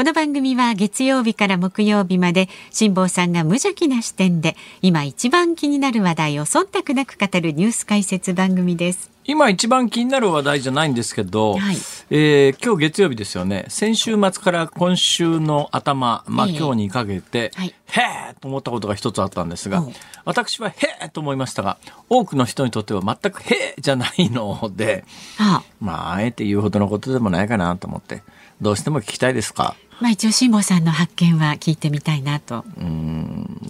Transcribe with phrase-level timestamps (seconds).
[0.00, 9.10] この番組は月曜日から木曜日まで辛坊さんが無邪気な視点で今一番気になる話題を忖度なく語るニュース解説番組です。
[9.26, 11.76] 今一番気になる話題じゃないんですけど、はい。
[12.08, 13.66] えー今日月曜日ですよね。
[13.68, 17.74] 先週末から今週の頭、まあ、ええ今日にかけて、はい。
[17.88, 19.92] へえと思ったことが一つあったんですがおう
[20.24, 21.76] 私はへえと思いましたが
[22.08, 25.04] 多くの人にとっては全くへえじゃないので
[25.38, 25.74] ああ。
[25.78, 28.22] まああえて言うほどのことでもないかなと思って
[28.62, 29.76] どうしても聞きたいですか？
[30.00, 32.64] まあ一応辛坊さんの発見は聞いてみたいなと。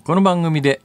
[0.04, 0.80] この番組で、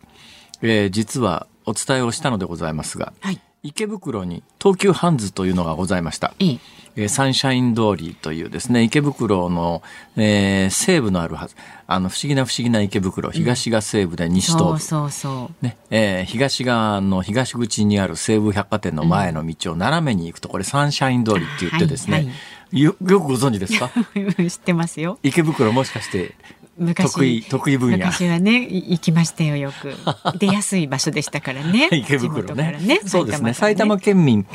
[0.62, 3.40] えー実はお伝えをしたのでございますが、はい。
[3.64, 6.34] 池袋に東急ハンズというのがございました。
[6.40, 6.60] ええ。
[6.98, 9.84] えーサンシャイン通りというですね、池袋の、
[10.16, 11.56] えー西部のあるはず、
[11.88, 14.80] あの、不思議な不思議な池袋、東が西部で西東部。
[14.80, 15.66] そうそうそう。
[15.66, 22.32] ねえー東側の東口にある西武百貨店の前の道を斜めに行くと、これサンシャイン通りって言ってですね、はいは
[22.80, 23.90] よよくご存知ですか？
[24.50, 25.18] 知ってますよ。
[25.24, 26.36] 池袋もしかして
[26.78, 27.98] 昔得意得意分野？
[27.98, 29.94] 昔はねい行きましたよよく。
[30.38, 31.88] 出やすい場所でしたからね。
[31.92, 33.54] 池地袋ねねそうですね。
[33.54, 34.46] 埼埼玉玉県民、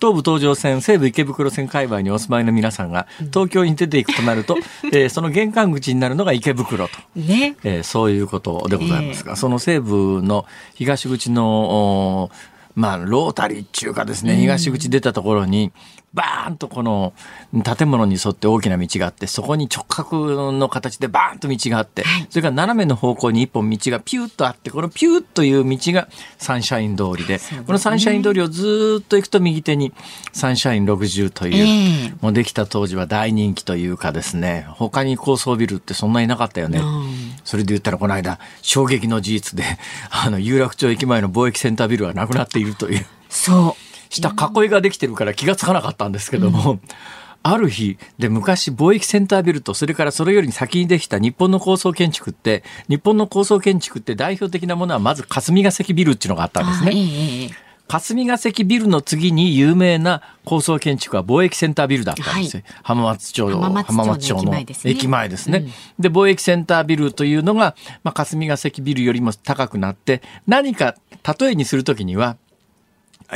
[0.00, 4.56] 東武東上線西武池袋線界隈にお住まいの皆さんが東京に出ていくとなると、
[4.92, 6.94] えーその玄関口になるのが池袋と。
[7.14, 7.50] ね。
[7.50, 12.30] ねえーそういうことでございますが、その西部の東口の、お
[12.74, 15.72] まあ、ロータリーっていうかですね、東口出たところに、
[16.14, 17.12] バーンとこの
[17.76, 29.92] 建物に沿って大きな道があって、そこに直角の形でバーンと道があって、それから斜めの方向に一本道がピューッとあって、このピューッという道がサンシャイン通りで、このサンシャイン通りをずーっと行くと右手に
[30.32, 32.14] サンシャイン60という、ええ。
[32.22, 36.80] もうできた当時は大人気というかですね、他に高層ビルってそんなになかったよね。
[37.44, 39.64] それで言ったらこの間、衝撃の事実で、
[40.10, 46.80] あの、有楽町駅前の貿易センタービルはなくなっているという、そう下囲いができてるから気がつかなかったんですけども、
[47.42, 57.50] ある日で昔貿易センタービルとそれからそれより先にできた日本の高層建築って日本の高層建築って代表的なものはまず霞が関ビルっていうのがあったんですね。
[57.88, 62.62] 霞が関ビルの次に有名な高層建築は貿易センタービルだったんですよ。
[62.82, 65.66] 浜松町浜松町の駅前ですね駅前ですね。
[65.98, 70.96] で、貿易センタービルというのが、まあ、霞が関ビルよりも高くなって、何か
[71.40, 72.36] 例えにするときには、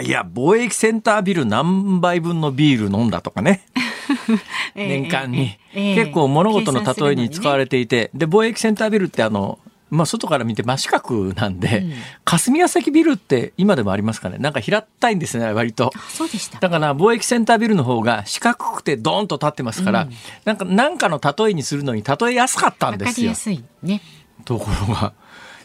[0.00, 3.66] いや、貿易センタービル何杯分のビール飲んだとかね。
[4.74, 9.58] ええ年間に、ええ結構物事の例えに使われてていて、で、貿易センタービルってあの、
[9.90, 11.84] まあ、外から見て真四角なんで、
[12.24, 14.38] 霞が関ビルって今でもありますかね。
[14.38, 15.92] なんか平たいんですね、割と。
[16.08, 16.58] そうでした。
[16.58, 20.08] だから貿易センタービルの方が四角くてドーンと立ってますから、
[20.46, 23.08] なんか、なんかの例えにするのに例えやすかったんですよ。
[23.08, 23.34] わかりや。
[23.34, 24.00] すいね。
[24.46, 25.12] ところが、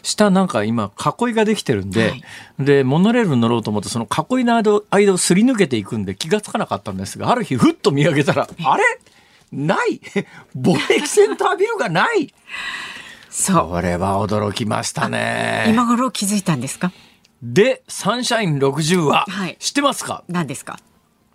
[0.08, 2.22] 下なんか今囲いができてるんで、はい。
[2.58, 8.82] で、モノレールに乗ろうと思ってその囲いの間を間をすり抜けていくんで気がつかなかったんですが、ある日ふっと見上げたら、あれ？
[9.52, 10.00] ない。
[10.56, 12.32] 貿易センタービルがない。
[13.30, 13.68] そう。
[13.70, 15.66] これは驚きましたね。
[15.68, 16.92] 今頃気づいたんですか？
[17.42, 19.56] で、サンシャイン60は、はい。
[19.60, 20.24] 知ってますか？
[20.28, 20.78] 何ですか？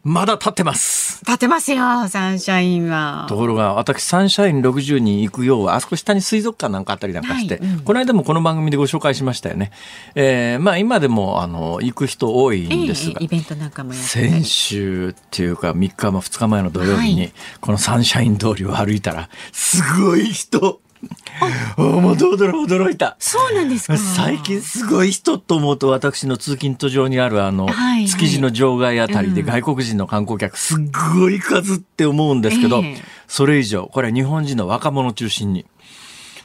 [0.03, 1.23] まだ立ってます。
[1.25, 9.71] 立てますよサンシャインはところが私サンシャイン60に行くようはあそこ下に水族館なんかあったりなんかして、はいうんこの間もこの番組でご紹介しましたよね。
[10.15, 20.81] えーまあ今でもあの行く人多いんですが、ええイベントなんかもやってたり先週っていうか3日も2日前の土曜日に、はいこのサンシャイン通りを歩いたらすごい人
[21.77, 23.15] もう驚驚いた。
[23.19, 23.97] そうなんですか？
[23.97, 28.07] 最近すごい人と思うと私の通勤途上にあるあの、はいはい。
[28.07, 29.47] 築地の場外あたりでうん。
[29.47, 30.77] 外国人の観光客すっ
[31.17, 33.03] ごい数って思うんですけど、ええ。
[33.27, 35.65] それ以上これは日本人の若者を中心に。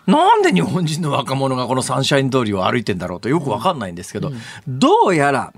[0.06, 4.32] なんで日本人の若者がこのサンシャイン通りを歩いてんだろうとよくわかんないんですけど、
[4.66, 5.52] どうやら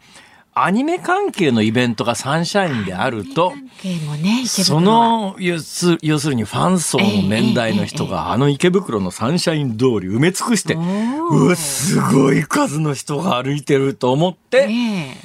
[0.52, 4.80] アニメ関係のイベントがサンシャインであると、ねそは。
[4.80, 15.16] の要す要するにファン層の年代の人があの池袋のサンシャイン通り埋め尽くして、うわ、すごい数の人が歩いてると思って、ね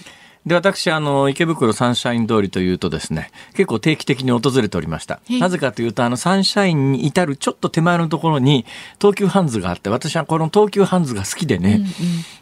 [0.46, 5.20] で、私、あの、池袋サンシャイン通りというとですね、結構定期的に訪れておりました。
[5.28, 8.64] えなぜかというと、あの、サンシャインに至るちょっと手前のところに、
[9.02, 11.84] 東急ハンズがあって、私はこの東急ハンズが好きでね、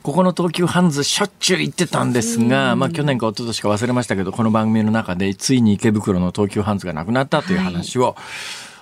[0.01, 8.17] ここの東急ハンズしょっちゅう行ってたんですが、まあ去年か一昨年か忘れましたけど、この番組の中で、ついに池袋の東急ハンズがなくなったという話を、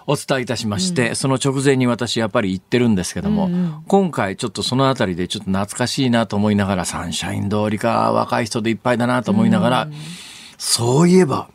[0.08, 3.50] お伝えいたしまして、その直前に私やっぱり行ってるんですけども、
[3.88, 9.88] 今回ちょっとそのあたりでちょっと懐かしいなと思いながら、サンシャイン通りか、若い人でいっぱいだなと思いながら、
[10.58, 11.50] そういえば、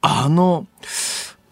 [0.00, 0.66] あの、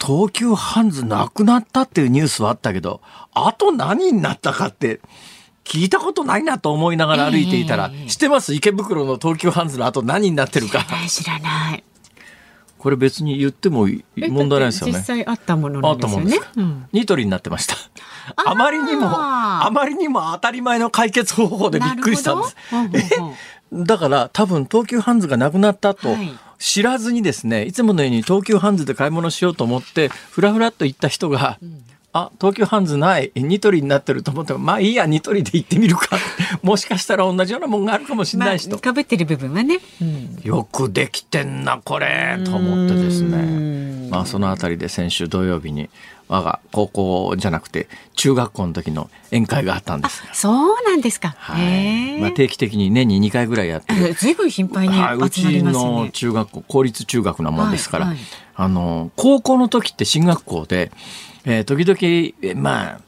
[0.04, 3.00] 東急ハンズなくなったっていうニュースはあったけど、
[3.32, 5.00] あと何になったかって、
[5.62, 8.54] 聞いたことないなと思いながら歩いていたら、ええ知ってます？
[8.54, 10.84] 池袋の東急ハンズの後何になってるか。
[11.04, 11.84] え知らない。
[12.80, 13.86] これ別に言っても
[14.16, 15.04] 問題ないですよね実。
[15.04, 16.48] 際あったものあなんったもんですよね。
[16.56, 17.76] うんニトリになってました。
[18.36, 22.42] あまりにも、あまりにも当たり前の解決方法でびっくりしたん
[22.90, 23.14] です。
[23.14, 23.84] え？
[23.84, 31.58] だから多分東急ハンズがなくなったとはい知らずにですね、いつものように東急ハンズで買い物しようと思って、ふらふらっと行った人が、
[32.12, 36.18] あ、東急ハンズない、ニトリになってると思って、まあいいや、ニトリで行ってみるか。
[36.62, 38.80] もしかしたら同じようなもんがあるかもしれないしと。
[38.82, 39.78] まあ、被ってる部分はね。
[40.00, 40.40] うん。
[40.42, 42.40] よくできてんなこれ。
[42.44, 44.08] と思ってですね。
[44.10, 45.88] まあそのあたりで先週土曜日に
[46.26, 50.22] 我が高校じゃなくて中学校の時の宴会があったんです。
[50.26, 51.34] が、そうなんですか。
[51.38, 52.20] はい。
[52.20, 55.62] まあ、定期的に年に2回ぐらいやってる、ずいぶん頻繁にはい、うち。
[55.62, 58.24] の中学校公立中学なもんですから、はいはい。
[58.56, 60.90] あの高校の時って進学校で、
[61.44, 63.00] えー時々えまあ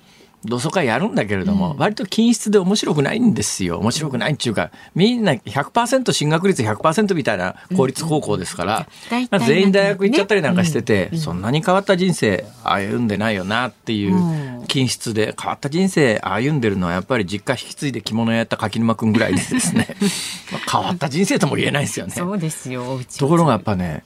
[0.45, 3.79] 同窓会やるんだけれども、割と均質で面白くないんですよ。
[3.79, 11.19] 面白くないっていうかみんな100%進学率100%みたいな公立高校ですから、大体まあ全員大学行っちゃったりなんかしてて、うん。
[11.19, 14.65] そんなに変わった人生歩んでないよなっていううん。
[14.67, 19.97] 均質で変わった人生歩んでるのはやっぱり実家引き継いで着物やった柿沼くんぐらいでですね。
[20.51, 22.15] まあ変わった人生とも言えないですよね。
[22.17, 22.99] そうですよ。
[23.17, 24.03] ところがやっぱね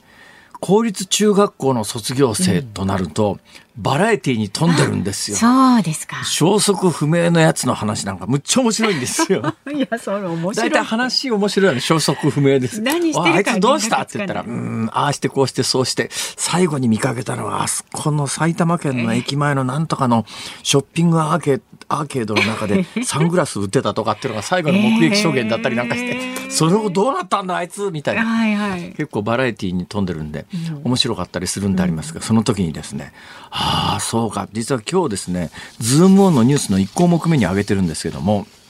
[0.59, 3.39] 公立中学校の卒業生となると、
[3.77, 5.37] バラエティに富んでるんですよ。
[5.37, 6.23] そうですか。
[6.23, 9.53] 消息不明のやつの話なんかむっちゃ面白いんですよ。
[9.71, 10.69] いや、それ面白い。
[10.69, 12.81] 大体話面白いの消息不明です。
[12.81, 14.01] 何してるかああいつどうした？
[14.01, 20.25] って言ったら、うん、ああしてこうしてそうして、最後に見かけたのは、あそこの埼玉県の駅前のなんとかの
[20.63, 28.25] ショッピングアーケ、アーケードの中で サングラス売ってたとかっていうのが最後の目撃証言だったりなんかして、その後どうなったんだあいつみたいな。
[28.25, 28.81] はいはい。
[28.97, 30.45] 結構バラエティに富んでるんで、
[30.83, 33.13] 面白かったりするんでありますが、その時にですね、
[33.51, 35.49] ああ、そうか、実は今日ですね、
[35.79, 38.66] ズームオンのニュースの1項目目に挙げてるんですけども、ズ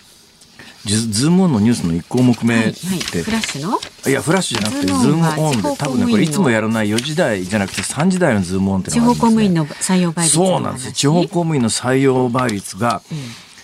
[0.86, 3.24] ズームオンのニュースの1項目目はいって、はい。
[3.24, 3.78] フラッシュの？
[4.08, 9.30] いや、フラッシュじゃなくて、ズズームオンで、多分ね、これいつもやらない4時台じゃなくて3時台のズームオンって地のがあります、ね。
[9.30, 10.92] 方公務員の採用倍率そうなんです。
[10.92, 13.02] 地方公務員の採用倍率が、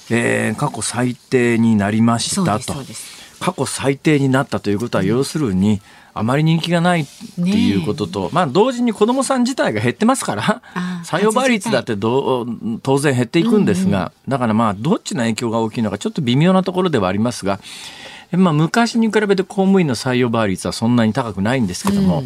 [0.09, 2.73] えー過去最低になりましたと。
[3.39, 5.81] 過去最低になったということは、要するに、
[6.15, 7.05] あまり人気がないっ
[7.35, 10.61] ていうことと、まあ同時に子どもさん自体が減ってますから
[11.03, 17.59] 採用倍率だってどう当然減っていくんですが、だからまあどっちの影響が大きいのかちょっと微妙なところではありますが、
[18.31, 22.23] えまあ昔に比べて公務員の採用倍率はそんなに高くないんですけども、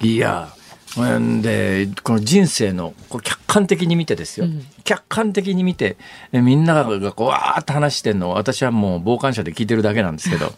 [0.00, 0.48] いや
[0.96, 4.46] うんでこの人生のこう客観的に見てですよ、
[4.82, 5.96] 客観的に見て
[6.32, 10.52] えみんながこうわーって話してるのを私はもう傍観者で聞いてるだけなんですけど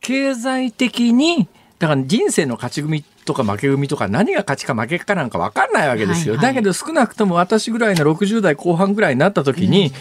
[0.00, 9.92] 経済的にだから人生の勝ち組とか負け組とか何が勝ちか負けかなんか分かんないわけですよ、はいはいだけど少なくとも私ぐらいの60代後半ぐらいになった時に、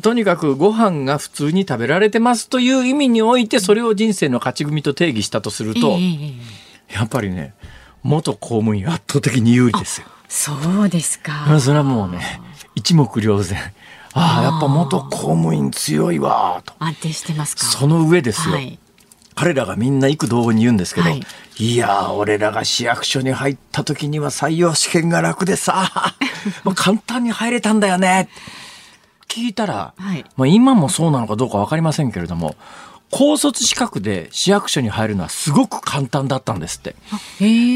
[0.00, 5.98] とにかくご飯が普通に食べられてますという意味においてそれを人生の勝ち組と定義したとすると、えええ
[6.90, 7.54] えやっぱりね
[8.02, 10.06] 元公務員圧倒的に有利ですよ。
[10.28, 11.58] そうですか。
[11.60, 12.40] それはもうね
[12.74, 13.58] 一目瞭然
[14.14, 17.64] ああやっぱ元公務員強いわと安定してますか。
[17.64, 18.78] その上ですよ、はい。
[19.34, 21.22] 彼らがみんな幾度に言うんですけど、はい。
[21.58, 26.14] い、やー俺らが市役所に入った時には採用試験が楽でさ。
[26.64, 28.28] もう簡単に入れたんだよね。
[29.28, 30.24] 聞いたら、はい。
[30.36, 32.54] まあ、今もそうなのかどうか分かりませんけれども
[33.10, 36.94] 高卒資格で市役所に入るのはすごく簡単だったんですって。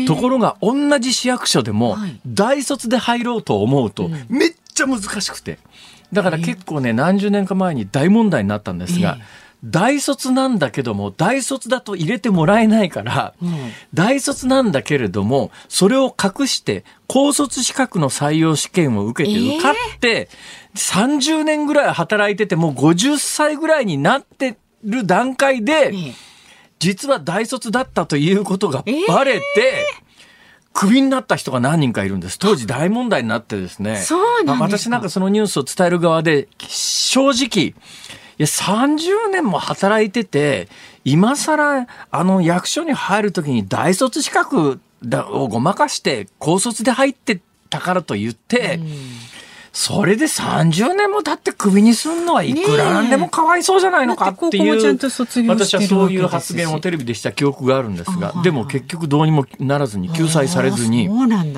[0.06, 2.20] ところが同じ市役所でもはい。
[2.26, 5.58] 大卒で入ろうと思うとめっちゃ難しくて。
[6.12, 13.50] だから結構ね何十年か前に大問題になったんですがええ大卒なんだけども大卒だと入れてもらえないからうん。
[13.94, 20.28] 大卒なんだけれどもそれを隠して高卒資格の採用試験を受けてええ受かって
[20.74, 26.14] 30年ぐらい働いててもう50歳ぐらいになってる段階でええ。
[26.78, 29.42] 実は大卒だったということがえーバレて、
[30.76, 32.38] クビになった人が何人かいるんです。
[32.38, 33.96] 当時大問題になってですね。
[33.96, 34.54] そうなんですか。
[34.56, 37.74] まあ私なんかそのニュースを伝える側で、正直、い
[38.42, 40.68] や、30年も働いてて、
[41.04, 47.40] 今更、あの、役所に入るときに大卒資格だをごまかして、高卒で入って
[47.70, 48.80] たからと言って、
[49.72, 54.98] それで30年も経ってクビにするのはいくらなんでもかわいそうじゃないのかっていう。
[55.48, 61.52] 私はそういう発言をテレビでした記憶があるんですがでも結局どうにもならずに救済されずにあ、そうなん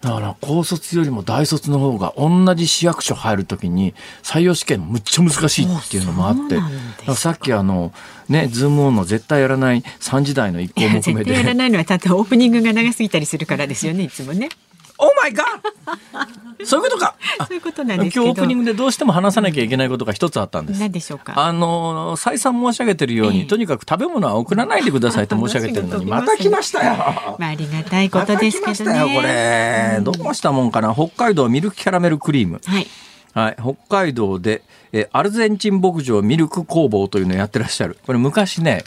[0.00, 0.10] だ。
[0.10, 7.14] だから高卒よりも大卒の方が同じ市役所入るときに採用試験むっちゃ難しいっていうのもあって。
[7.14, 7.92] さっきあの
[8.28, 14.48] ねズームオンの絶対やらない3時台の一項目目絶対やらでないのはただオープニングが長すぎたりするからですよねいつもね
[14.98, 17.14] 「オーマイガーそういうことか。
[17.38, 18.26] あそういうことなん今ですけど。
[18.26, 20.80] 日オープニングでどうしても話さなきゃいけないことが一つあったんです。
[20.80, 21.34] 何でしょうか？
[21.36, 23.44] あの再三申し上げてるように、ええ。
[23.46, 26.96] とにかく食べ物は送らないでくださいって申し上げてるのにまた来ましたよ。
[27.38, 30.94] まあありがたいことですけどまた来ましたよねこれ、どうしたもんかな？
[30.94, 32.60] 北海道ミルクキャラメルクリーム。
[32.64, 32.86] はい。
[33.34, 34.62] はい、北海道で、
[34.92, 37.98] えーアルゼンチン牧場ミルク工房というのをやってらっしゃる。
[38.06, 38.82] これ昔ね、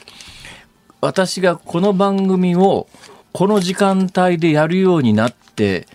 [1.01, 2.87] 私がこの番組を
[3.31, 5.87] この時間帯でやるようになって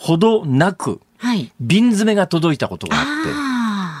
[0.00, 1.52] ほどなくはい。
[1.60, 3.50] 瓶詰めが届いたことがあって。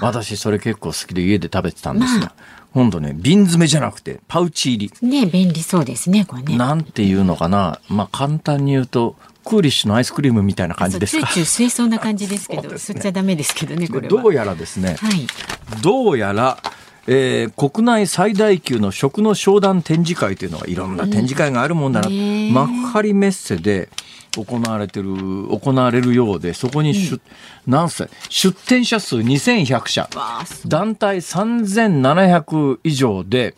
[0.02, 2.32] 私それ結構好きで家で食べてたんですが、
[2.72, 6.58] 今度ね瓶詰めじゃなくてパウチ入ね便利そうですねこれり、ね。
[6.58, 7.78] なんていうのかな。
[7.90, 11.26] まあ簡単に言うとクーリッシュのアイスクリームみたいな感じですか？
[11.26, 12.96] チューチュー吸いそうな感じですけどそうですね。
[12.96, 14.08] 吸っちゃダメですけどねこれは。
[14.08, 15.26] どうやらですね、はい。
[15.82, 16.56] どうやら、
[17.06, 22.52] えー国内最大級の食の商談展示会というのがいろんな展示会があるもんだな、ねえ。
[22.52, 23.90] 幕張メッセで
[24.36, 25.08] 行われてる
[25.48, 27.20] 行われるようでそこに出,、
[27.66, 28.08] 何歳？
[28.28, 30.08] 出展者数2100社。
[30.66, 33.54] 団体3700以上で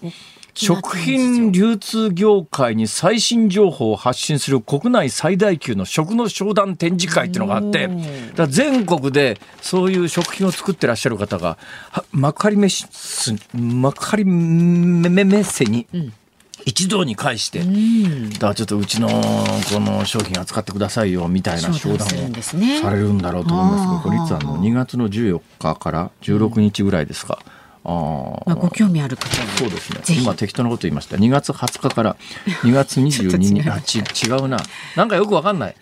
[0.54, 7.88] 食品流通業界に最新情報を発信する国内最大級の食の商談展示会っていうのがあって、
[8.34, 11.56] だ全国でそういう食品を作ってらっしゃる方が、
[11.90, 15.86] は幕張メッセ、幕張メメメッセに
[16.64, 22.80] 一堂に会して、だからちょっとうちのこの商品扱ってくださいよみたいな商談をね。
[22.80, 23.94] されるんだろうと思いますあー。
[23.96, 27.38] が、これいつあの2月の14日から16日ぐらいですか。
[27.84, 27.90] あー。
[28.46, 30.00] まあご興味ある方にそうですね。
[30.22, 31.16] 今適当なこと言いました。
[31.16, 32.16] 2月20日から
[32.62, 33.68] 2月22日。
[33.68, 34.58] あち違うな。
[34.96, 35.74] なんかよくわかんない。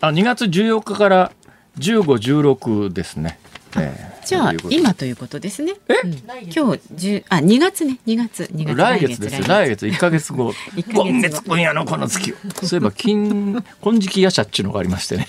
[0.00, 1.32] あ2月14日から
[1.78, 3.38] 1516ですね、
[3.76, 5.72] えーじゃあ今ということですね。
[5.88, 6.12] うん。
[6.54, 7.98] 今日十あ2月ね。
[8.06, 9.46] 2月2月来月ですよ。
[9.48, 10.52] 来月1か月後。
[10.76, 11.04] 一ヶ月後。
[11.08, 12.36] 今月今夜のこの月を。
[12.62, 15.28] そういえば金金色夜叉っていうのがありましてね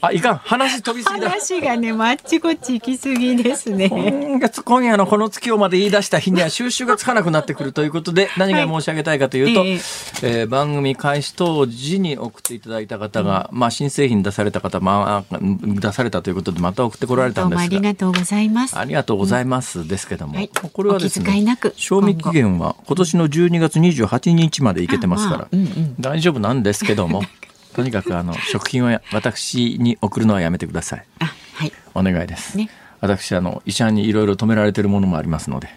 [0.00, 0.36] あいかん。
[0.36, 1.28] 話飛びすぎだ。
[1.30, 3.88] 話がねあっちこっち行き過ぎですね。
[3.88, 9.74] 今月今夜のこの月をまで言い出した日には収集がつかなくなってくるということで何が申し上げたいかというと、ええ。
[10.22, 17.80] えー番組開始当時に送っていただいた方が、まあ、新製品出された方、まあ、出されたということでまた送ってこられたんですが。
[17.80, 18.78] りがとうございます。
[18.78, 19.86] ありがとうございます。
[19.88, 20.48] ですけども、はい。
[20.48, 25.94] これはですねなく賞味期限は今年の12月28日までいけてますから、うんうん。
[25.98, 27.22] 大丈夫なんですけども
[27.74, 31.06] とにかくあの食品をや私に送るのはやめてください。
[31.20, 32.56] あはいお願いです。
[32.56, 32.68] ね
[33.00, 35.68] 私あの医者にいろいろ止められてるものもありますので、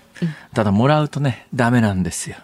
[0.54, 2.36] ただもらうとねダメなんですよ。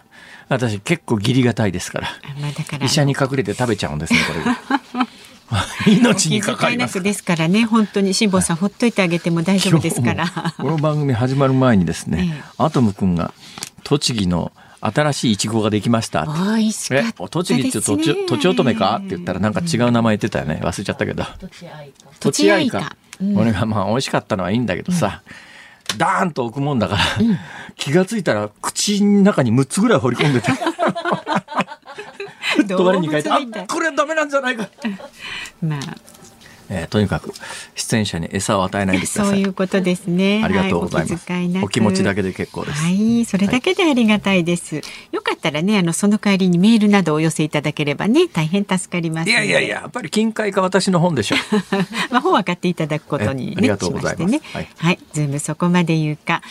[0.48, 2.08] 私結構義理がたいですから。
[2.08, 5.06] あまあだから医者に隠れて食べちゃうんですねこれが。
[5.86, 7.02] 命にかかります。
[7.02, 10.28] ですからね本当に辛坊さんほっといてあげても大丈夫ですから。
[10.56, 13.32] この番組始まる前にですね、ええアトム君が
[13.82, 16.22] 栃木の新しいイチゴができました。
[16.22, 16.32] って。
[16.32, 17.28] 美味しかった。
[17.28, 18.96] 栃木ってとちとちおとめか？
[18.96, 21.24] って言ったらなんか違う名前言ってたよね忘れちゃったけど。
[22.18, 22.96] とちあいか。
[23.20, 23.34] うん。
[23.34, 25.22] これがまあ美味しかったのはいいんだけどさ、
[25.98, 27.02] ダーンと置くもんだから、
[27.76, 30.50] 気がついたら口の中に6つぐらい放り込んでて。
[32.56, 34.68] ふっと我に返ってあこれはダメなんじゃないか、
[35.62, 35.80] まあ
[36.70, 37.32] えーとにかく
[37.74, 40.42] 出演者に餌を与えないでください そういうことですね。
[40.44, 44.80] ありがとうございます、はお気遣いお気持ちだけで結構です、はい、それだけでありがたいです。
[45.12, 49.30] よかったらね、あのその帰りにメールなどをお寄せいただければね、大変助かります。
[49.30, 51.36] いやいやいややっぱり金塊か私の本でしょ
[52.10, 54.50] まあ本は買っていただくことに、ね、えありがとうございますししてね。
[54.52, 56.42] はいはい、ズームそこまで言うか。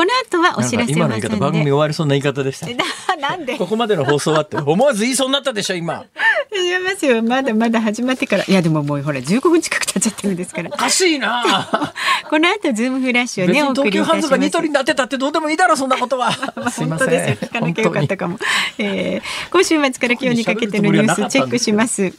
[0.00, 2.74] この後はお知らせ今の言い方番組終わりそうな言い方でしたな
[3.28, 3.58] なんで？
[3.58, 6.04] ここまでの放送はって思わず言いそうになったでしょ今
[6.50, 7.22] 始めますよ。
[7.22, 8.44] まだまだ始まってから。
[8.48, 11.92] いやでももうほら15分近く経っちゃってるんですからおかしいな
[12.30, 14.20] この後ズームフラッシュを別ねお送りいたします。
[14.22, 17.48] ズがニトリになってたってどうでもいいだろそんなことはすいません本当ですよ。
[17.50, 18.38] 聞かなきゃよかったかも。
[18.78, 22.14] えー今週末から今日にかけてのニュースチェックします。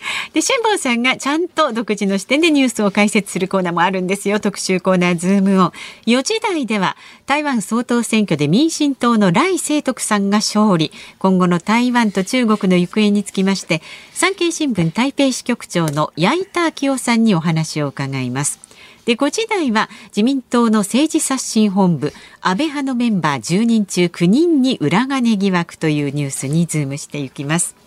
[0.32, 4.40] で辛坊さんがちゃんと独自の視点でニュースを解説するコーナーもあるんですよ。
[4.40, 5.72] 特集コーナーズームオン
[6.06, 10.92] 4時台では台湾総統選挙で民進党の頼清徳さんが勝利。
[11.18, 18.58] 今後の台湾と中国の行方につきまして産経新聞台北支局長の矢板明夫さんにお話を伺います。
[19.04, 27.80] で5時台は自民党の政治刷新本部安倍派のメンバー10人中9人に裏金疑惑というニュースにズームしていきます。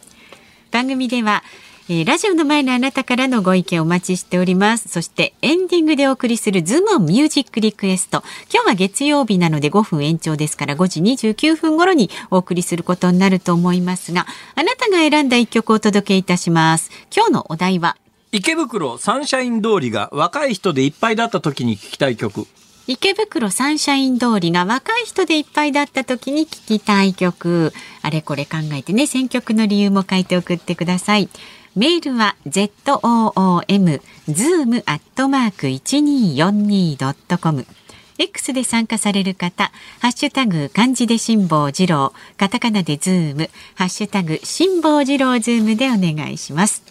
[0.74, 1.44] 番組では、
[1.90, 8.24] えーラジオの前のあなたからのご意見お待ちしておりますそしてエンディングでお送りするズームミュージックリクエスト
[8.54, 14.26] 今日は月曜日なので5分延長ですから5時29分頃にお送りすることになると思いますが
[14.56, 17.98] あなたが選んだ一曲をお届けいたします今日のお題は
[18.32, 22.48] 池袋サンシャイン通りが若い人でいっぱいだった時に聞きたい曲。
[22.88, 27.72] 池袋サンシャイン通りが若い人でいっぱいだった時に聞きたい曲。
[28.02, 31.30] あれこれ考えてね、選曲の理由も書いて送ってください。
[31.76, 37.66] メールは zoom zoom アットマーク 1242.com
[38.20, 46.84] X で参加される方、ハッシュタグ漢字で辛坊治郎、カタカナでズーム、ハッシュタグ辛坊治郎ズームでお願いします。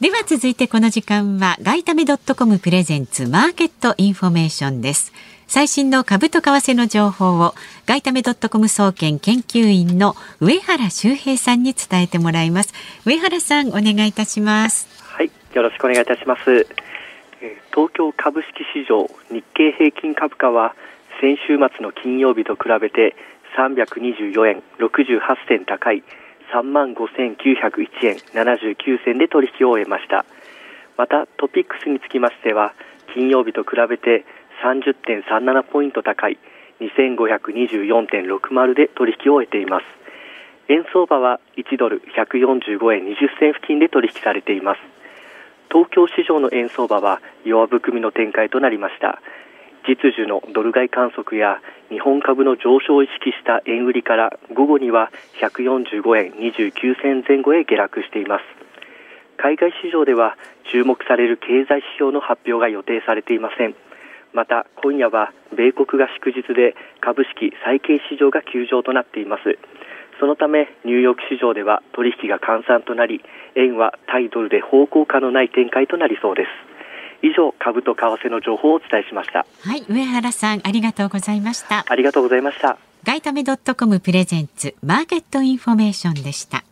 [0.00, 5.12] では続いてこの時間は外為ドットコムプレゼンツマーケットインフォメーションです。
[5.54, 7.54] 最新の株と為替の情報を
[7.86, 12.74] 外為ドットコム総研研究員の上原修平さんに伝えてもらいます。
[13.06, 14.88] 上原さんお願いいたします。
[15.04, 16.66] はい、よろしくお願いいたします。
[17.70, 20.74] 東京株式市場日経平均株価は
[21.20, 23.14] 先週末の金曜日と比べて
[23.56, 26.02] 324円68銭高い
[26.52, 30.24] 3万5901円79銭で取引を終えました
[30.96, 32.74] またトピックスにつきましては
[33.14, 34.24] 金曜日と比べて
[34.62, 36.38] 30.37ポイント高い
[36.80, 39.84] 2524.60で取引を終えています。
[40.68, 44.80] 円相場は1ドル145円20銭付近で取引されています。
[45.70, 49.20] 東京市場の円相場は弱含みの展開となりました。
[49.86, 58.44] 実需のドル買い観測や日本株の上昇を意識した円売りから午後には145円29銭前後へ下落しています。
[59.36, 60.38] 海外市場では
[60.72, 63.74] 注目される経済指標の発表が予定されていません。
[64.34, 69.58] また今夜は米国が祝日で株式債券市場が休場となっています。
[70.20, 73.22] そのためニューヨーク市場では取引が閑散となり
[73.56, 76.48] 円は対ドルで方向感のない展開となりそうです。
[77.22, 79.46] 以上株と為替の情報をお伝えしました。
[79.62, 81.84] はい上原さんありがとうございました。
[81.88, 82.76] ありがとうございました。
[83.04, 86.64] 外為ドットコムプレゼンツマーケットインフォメーションでした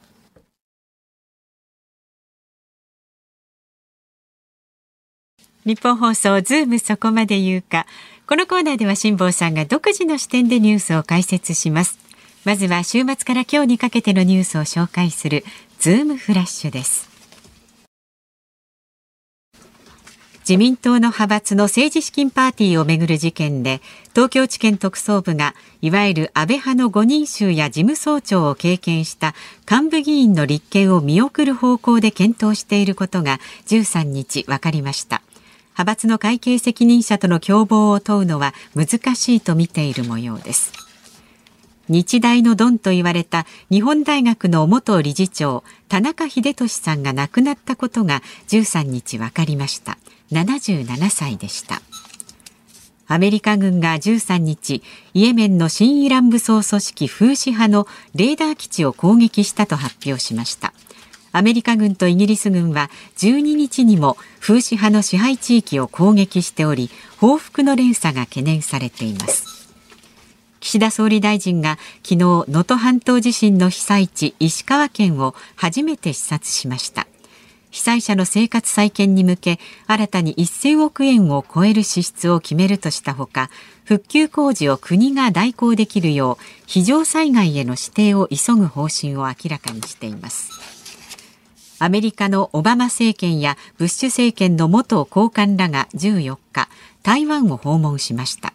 [5.65, 7.87] ニッポン放送ズームそこまで言うか。
[8.27, 11.99] このコーナーでは辛坊さんが独自の視点でニュースを解説します。
[12.45, 15.45] まずは週末から今日にかけてのニュースを紹介する
[15.79, 17.13] ズームフラッシュです。
[20.41, 29.37] 自民党の派閥の政治資金パーティーをめぐる事件で東京地検特捜部がいわゆる安倍派の5人衆や事務総長を経験した
[29.71, 35.23] 幹部議員の立件を見送る方向で検討していることが13日分かりました。
[35.73, 40.73] 派閥の会計責任者との共謀を問うのは難しいと見ている模様です。
[41.89, 49.99] 日大のドンと言われた日本大学の元理事長田中英寿さんが亡くなったことが13日分かりました。
[50.31, 51.83] 77歳でした。
[53.09, 54.83] アメリカ軍が13日
[55.13, 60.73] イエメンの新イラン武装組織フーシ派のレーダー基地を攻撃したと発表しました。
[61.33, 69.53] アメリカ軍とイギリス軍は12日にもフーシ派の支配地域を攻撃しており報復の連鎖が懸念されています。
[70.61, 77.09] 岸田総理大臣が昨日能登半島地震の被災地石川県を初めて視察しました。
[77.73, 83.49] 被災者の生活再建に向け新たに1000億円を超える支出を決めるとしたほか
[83.85, 90.72] 復旧工事を国が代行できるよう非常災害への指定を急ぐ方針を明らかにしています。
[91.83, 96.69] アメリカのオバマ政権やブッシュ政権の元高官らが14日
[97.03, 98.53] 台湾を訪問しました。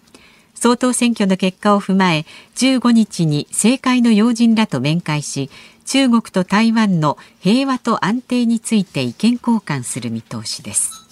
[0.55, 5.49] 総統選挙の結果を踏まえ15日に政界の要人らと面会し
[5.85, 11.05] 中国と台湾の平和と安定について意見交換する見通しです。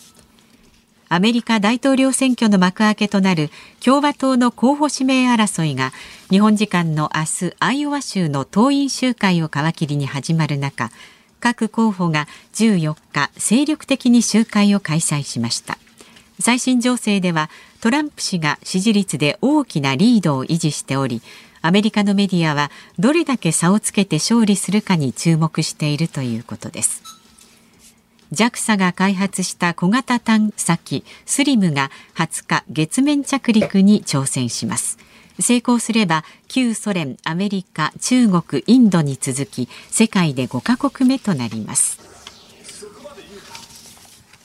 [1.09, 3.49] アメリカ大統領選挙の幕開けとなる
[3.83, 5.91] 共和党の候補指名争いが
[6.29, 10.91] 日本時間の明日アイオワ州の党員集会を皮切りに始まる中
[11.45, 15.77] 各候補が14日精力的に集会を開催しました。
[16.39, 21.21] 最新情勢ではトランプ氏が支持率で大きなリードを維持しており
[21.61, 27.03] アメリカのメディアはどれだけ差をつけて勝利するかに注目しているということです。
[28.33, 34.97] JAXA が開発した小型探査機スリムが20日月面着陸に挑戦します。
[35.39, 41.99] 成功すれば旧ソ連アメリカ中国インドに続き世界で5カ国目となります。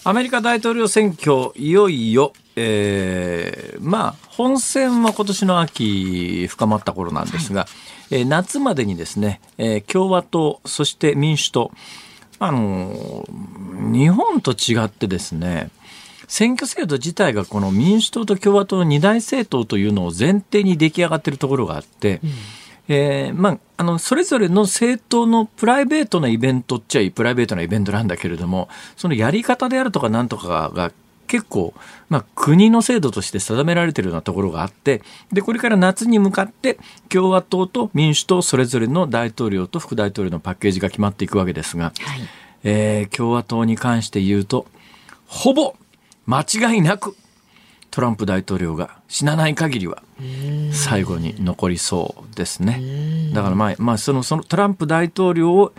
[0.03, 7.67] アメリカ大統領選挙いよいよえー、まあ本選は今年の秋深まった頃なんですが、は
[8.11, 11.71] い、えー、夏までにですね、えー、共和党そして民主党
[12.39, 13.25] あの
[13.93, 15.71] 日本と違ってですね
[16.31, 22.31] 選挙制度自体がこの民主党と共和党の二大政党というのを前提に出来上がっているところがあって、うん。
[22.93, 30.91] えーまあ、あのそれぞれの政党のプライベートなイベントっちゃいプライベートなイベントなんだけれどもそのやり方であるとかなんとかが
[31.29, 31.73] 結構、
[32.09, 41.95] まあ、国の制度として定められているようなところがあってでこれから夏に向かって共和党と民主党それぞれの大統領と副大統領のパッケージが決まっていくわけですが、はい。
[42.65, 44.67] えー共和党に関して言うと
[45.27, 45.77] ほぼ
[46.31, 47.17] 間違いなく
[47.91, 50.01] トランプ大統領が死なない限りは
[50.73, 53.33] 最後に残りそうですね。
[53.35, 55.73] だからまあ、まあ、そのそのトランプ大統領を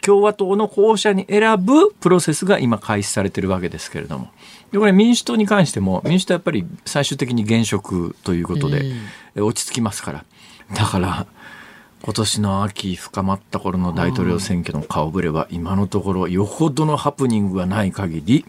[0.00, 4.28] 共和党の候補者に選ぶプロセスが今開始されているわけですけれども。
[4.70, 8.92] でこれ民主党に関しても民主党はやっぱり最終的に現職ということで、
[9.34, 10.24] え落ち着きますから。
[10.74, 11.26] だから
[12.02, 18.44] 今年の秋深まった頃の大統領選挙の顔ぶれは今のところよほどのハプニングがない限り、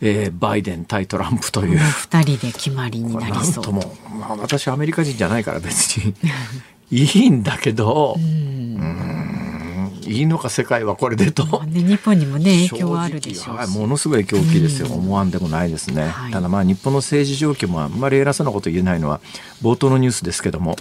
[0.00, 1.78] えーバイデン対トランプという。
[1.78, 3.64] 二人で決まりになりそう。
[3.64, 6.14] とも、まあ、私アメリカ人じゃないから別に。
[6.90, 9.16] いいんだけど、うーん
[10.06, 11.44] いいのか世界はこれでと。
[11.64, 16.32] ね、日本にもね影響はあるでしょうはい、ものすごい影響大きいですよ、思わんでもないですね、はい。
[16.32, 19.20] ただまあ日本の政治状況もあんまり偉そうなこと言えないのは
[19.62, 20.76] 冒頭のニュースですけども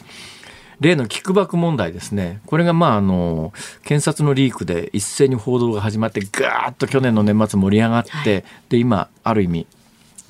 [0.80, 2.42] 例のキックバック問題ですね。
[2.46, 8.44] これがまああの検察のリークで一斉に報道が始まってガーッと去年の年末盛り上がって、はい。
[8.70, 9.68] で今ある意味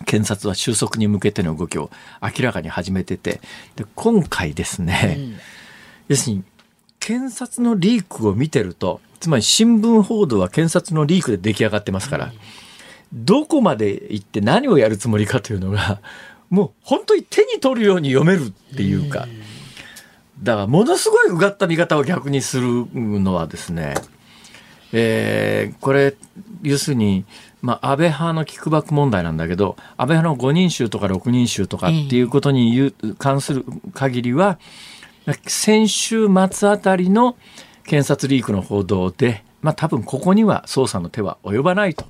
[0.05, 1.89] 検察は収束に向けての動きを
[2.21, 3.41] 明らかに始めてて
[3.75, 5.39] で今回ですね、
[6.07, 6.43] 要するに
[6.99, 12.33] 検察のリークを見てるとつまり新聞報道は検察のリークで出来上がってますから、
[13.13, 15.55] どこまで行って何をやるつもりかとい。
[15.55, 16.01] うのが
[16.49, 19.27] もう本当に手に取るように読めるっていうか、
[20.41, 23.95] だからものすごいうがった見方を逆にするのはですね、
[24.91, 26.15] えーこれ
[26.61, 27.25] 要するに、
[27.61, 34.59] まあ、安倍派のキックバック問題なんだけど安倍派の5人衆とか6人衆とかっていうことに関する限りは
[35.47, 37.37] 先週末あたりの
[37.83, 42.05] 検察リークの報道で、まあ、多分ここには捜査の手は及ばないと。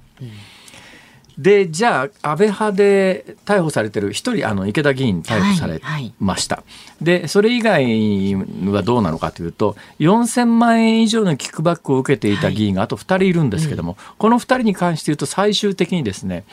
[1.38, 6.64] でじゃあ安倍派で逮捕されてる一人あの池田議員逮捕されはいました、
[7.02, 8.36] でそれ以外
[8.72, 16.46] はどうなのかというと4000万円以上のキックバックを受けていた議員があと2人いるんですけども、この2人に関して言うと最終的にですね、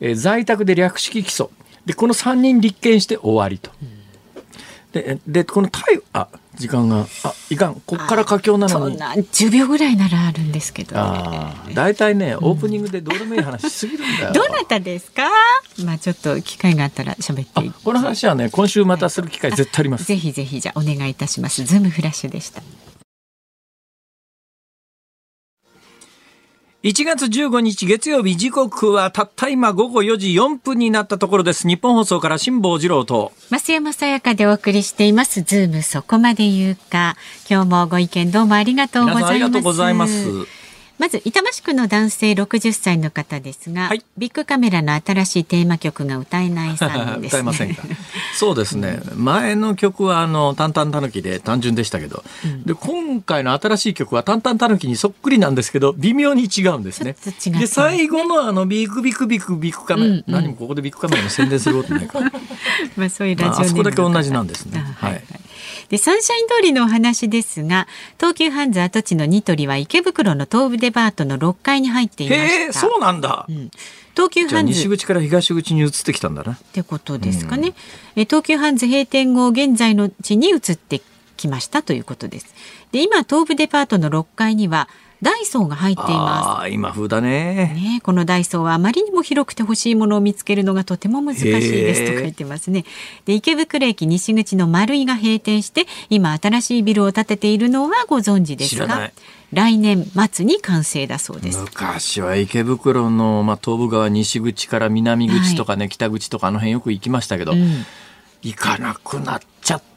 [0.00, 1.50] えー在宅で略式起訴。
[1.86, 3.70] でこの3人立件して終わりと。
[4.92, 7.06] ででこの逮捕あ時間が。
[7.24, 7.80] あいかん。
[7.86, 8.96] こっから佳境なのに。
[8.96, 14.32] そんな10秒ぐらいならあるんですけど、ああ大体ねオープニングでどうでもいい話しすぎるんだよ。
[14.32, 15.22] どなたですか？
[15.84, 20.04] まあちょっと機会があったら喋ってこの話はね今週またする機会絶対あります。
[20.04, 20.60] ぜひぜひ。
[20.60, 21.64] じゃあお願いいたします。
[21.64, 22.62] ズームフラッシュでした
[26.84, 31.66] 1月15日月曜日時刻はたった今午後4時4分になったところです。
[31.66, 33.32] 日本放送から辛坊治郎と。
[33.48, 37.16] 増山さやかでお送りしていますズームそこまで言うか
[37.48, 40.63] 今日もご意見どうもありがとうございます
[40.98, 44.04] まず板橋区の男性60歳の方ですが、はい。
[44.16, 47.82] ビッグカメラの新しいテーマ曲が歌えないさんです、ね、 歌えませんか？
[48.36, 49.00] そうですね。
[49.16, 52.22] 前の曲はあのタンタンタヌキで単純でしたけど、
[52.64, 57.14] で今回の新しい曲はタンタンタヌキにそっくりなんですけど微妙に違うんですね。
[57.14, 60.14] ちょっと違ってますねで最後のあのビクビクビクビクカメラ、うん。
[60.14, 62.32] うん何もここでビッグカメラの宣伝することないから。
[62.96, 64.84] まあそういうラジオまああそこだけ同じなんですね。
[65.00, 65.22] あはい
[65.88, 67.86] でサンシャイン通りのお話ですが
[68.18, 72.46] 東急ハンズ跡地のニトリは池袋の東武デパートの6階に入っていました。
[72.46, 73.46] へえ、そうなんだ。
[73.48, 73.70] うん。
[74.14, 76.52] 東急ハンズ西口から東口に移ってきたんだな。
[76.52, 77.74] ってことですかね、
[78.16, 81.02] え東急ハンズ閉店後現在の地に移って
[81.36, 82.54] きましたということです。
[82.92, 84.88] で今東武デパートの6階には
[85.24, 87.72] ダイソーが入っています今風だね。
[87.74, 92.84] ね、このダイソーはあまりにも広くて欲しいものを見つけるのがとても難しいですと書いてますね。
[93.24, 99.12] で池袋駅西口の丸井が閉店して今新しいビルを建てているのはご存知ですが知らない
[99.52, 101.58] 来年末に完成だそうです。
[101.58, 107.84] 昔は池袋の、まあ、東部側西口から南口とかね、北口とかあの辺よく行きましたけど、うん
[108.44, 109.40] 行かなくなっ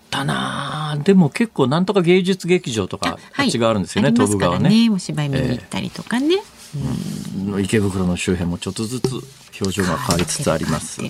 [0.07, 0.97] ったな。
[1.03, 4.69] でも結構なんとか芸術劇場とかあっちがあるんですよね、ありま東部すからね。
[4.69, 4.89] 側ね。
[4.89, 6.37] お芝居見に行ったりとかね。
[7.59, 9.13] 池袋の周辺もちょっとずつ
[9.61, 11.01] 表情が変わりつつあります。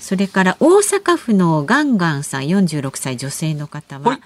[0.00, 4.20] それから大阪府のガンガンさん46歳女性の方ははい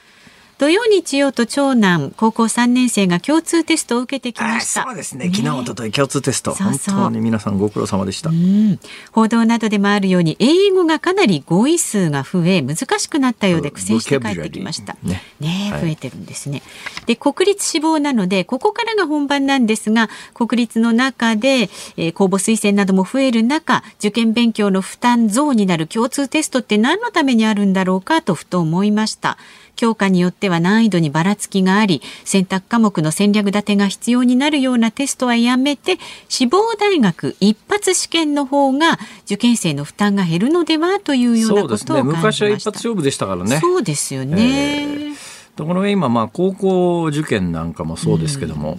[0.62, 4.84] 土曜日曜と長男高校3年生が共通テストを受けてきました。
[4.84, 5.24] そうですね。
[5.24, 6.54] 昨日一昨日共通テスト。
[6.54, 8.78] 本当に皆さんご苦労様でした、うん、
[9.10, 14.96] 報道などでもあるように英語がかなり語彙数が増え難しくなったようで苦戦して帰ってきました。
[15.02, 15.20] ね。
[15.40, 15.80] ねはい。
[15.80, 16.62] 増えてるんですね。
[17.06, 29.38] で国立志望なのでここからが本番なんですが国立の中で、えー公募推薦なども増える中受験勉強の負担増になる共通テストって何のためにあるんだろうかとふと思いました。
[29.76, 41.94] 教科によっては難易度にばらつきがあり選択科目の戦略立てが必要になるようなテストはやめて志望大学一発試験の方が受験生の負担が減るのではというようなことを感じました。
[41.94, 45.12] ね昔は一発勝負でしたからねそうですよね。
[45.56, 48.78] ところが今まあ高校受験なんかもそうですけども、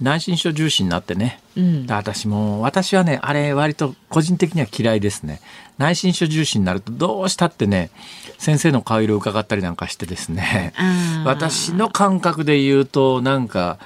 [0.00, 1.86] 内申書重視になってね、うん。
[1.88, 5.40] 私も私はねあれ割と個人的には嫌いですね。
[5.78, 7.90] 内申書重視になるとどうしたってね
[8.38, 10.72] 先生の顔色を伺ったりなんかしてですね。
[11.24, 13.78] 私の感覚で言うとなんか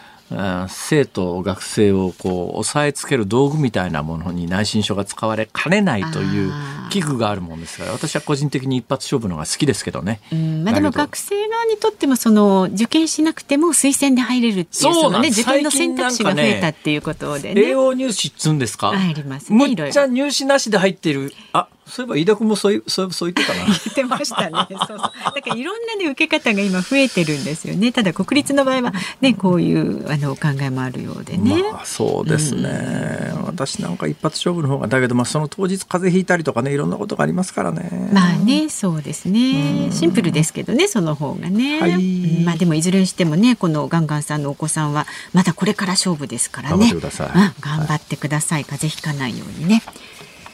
[0.68, 6.53] 生徒学生をこう押さえつける道具みたいなものに内申書が使われかねないという
[6.90, 10.21] 危惧があるもんですから私は個人的に一発勝負のが好きですけどね。
[10.33, 17.68] うんまあ、でも学生側にとってもその受験しなくても推薦で入れるっていうそうね受験の選択肢が増えたっていうことで栄ね。
[17.71, 18.92] 養入試っつうんですか？
[18.97, 19.59] 入りますね。
[19.59, 21.33] むっちゃ入試なしで入ってる。
[21.53, 23.66] あそういえば飯田君もそういそうそう言ってたな。
[23.66, 24.51] 言ってましたね。
[24.71, 24.99] そうそう。
[24.99, 27.92] だからいろんなね受け方が今増えてるんですよね。
[27.92, 31.62] ただ国立の場合はねこういうあのお考えもあるようでね。
[31.73, 38.11] まあそうですね、私なんか一発勝負の方がだけど、まあ、その当日風邪ひいたりとかねいろんなことがありますからね。
[38.12, 39.90] まあねそうですね。
[39.90, 41.95] シンプルですけどねその方がね、はい。
[41.95, 42.45] うん。
[42.45, 46.77] まあでもいずれにしてもねこのガンガンさんのお子さんはまだこれから勝負ですからね。
[46.77, 47.29] 頑張ってください。
[47.29, 47.35] うん。
[47.61, 49.83] 頑張ってください、風邪ひかないようにね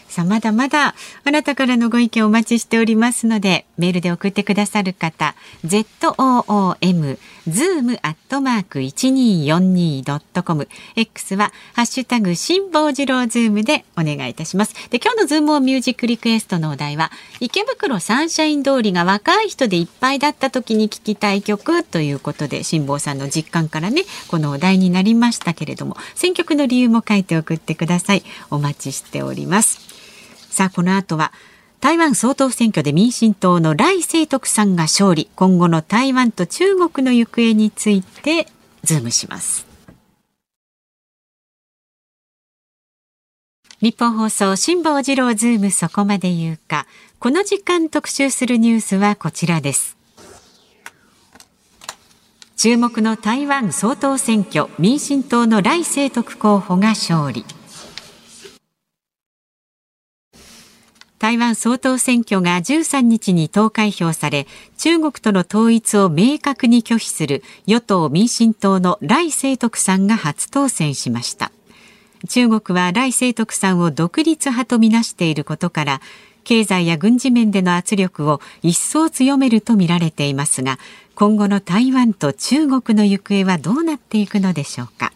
[0.08, 0.94] さあまだまだ
[1.24, 7.18] あなたからのご意見お待ちしておりますのでメールで送ってくださる方 ZOOM
[7.48, 14.74] zoom アットマーク 1242.com X はハッシュタグ辛坊治郎ズームでお願いいたします。
[14.90, 28.22] で今日のズームオンミュージックリクエストのお題は池袋サンシャイン通りが若い人でいっぱいだった時に聴きたい曲ということで辛坊さんの実感からねこのお題になりましたけれども選曲の理由も書いて送ってください。
[28.50, 29.80] お待ちしております。
[30.50, 31.32] さあこの後は
[31.80, 35.30] 台湾総統選挙で民進党の頼清徳さんが勝利。
[35.36, 38.48] 今後の台湾と中国の行方について
[38.82, 39.66] ズームします。
[43.80, 46.86] ニッポン放送辛坊治郎ズームそこまで言うか。
[47.20, 49.96] この時間特集するニュースはこちらです。
[52.56, 54.66] 注目の台湾総統選挙。
[54.80, 57.44] 民進党の頼清徳候補が勝利。
[61.18, 71.50] 台湾総統選挙が13日に投開票され中国との統一を明確に拒否する与党民進党の来清徳さんが初当選しました。
[72.28, 76.00] 中国は来清徳さんを独立派とみなしていることから
[76.44, 80.78] 経済や軍事面での圧力を一層強めるとみられていますが
[81.14, 85.12] 今後の台湾と中国の行方はどうなっていくのでしょうか。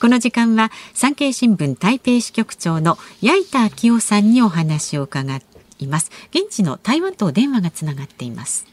[0.00, 5.40] この時間は産経新聞台北支局長の矢板昭夫さんにお話を伺
[5.78, 6.10] います。
[6.30, 8.66] 現地の台湾と電話がつながっています。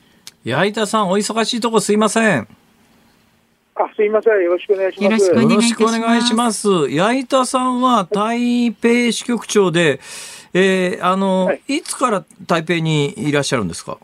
[0.44, 2.48] 矢板さんお忙しいとこすいません。
[3.76, 4.34] あ、すいません。
[4.44, 5.04] よろしくお願いします。
[5.04, 6.68] よろしくお願いよろしくお願いします。
[6.90, 10.00] 矢板さんは台北支局長で、
[10.54, 11.62] えーあの、はい。
[11.78, 13.98] い、つから台北にいらっしゃるんですか？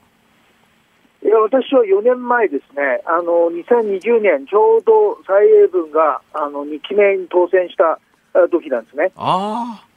[1.24, 8.00] いや、私は4年前ですね、あの、2020年、ちょうど蔡英文が、あの、2期目に当選した
[8.34, 9.12] あ時なんですね。
[9.16, 9.90] ああ。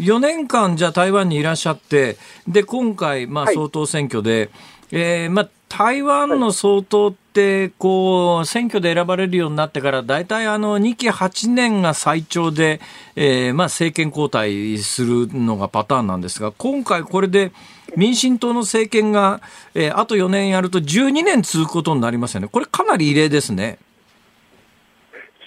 [0.00, 2.16] 4年間じゃあ台湾にいらっしゃって、
[2.48, 4.50] で、今回、まあ、はい総統選挙で、
[4.90, 12.80] えーまあ、台湾の総統って、こう、選挙で選ばれるようになってから、大体あの、2期8年が最長で、
[13.16, 17.52] えーまあ、政権交代するのがパターンなんですが、今回これで
[17.96, 19.40] 民進党の政権が、
[19.74, 22.48] えーあと4年やると12年続くことになりますよね。
[22.48, 23.78] これかなり異例ですね。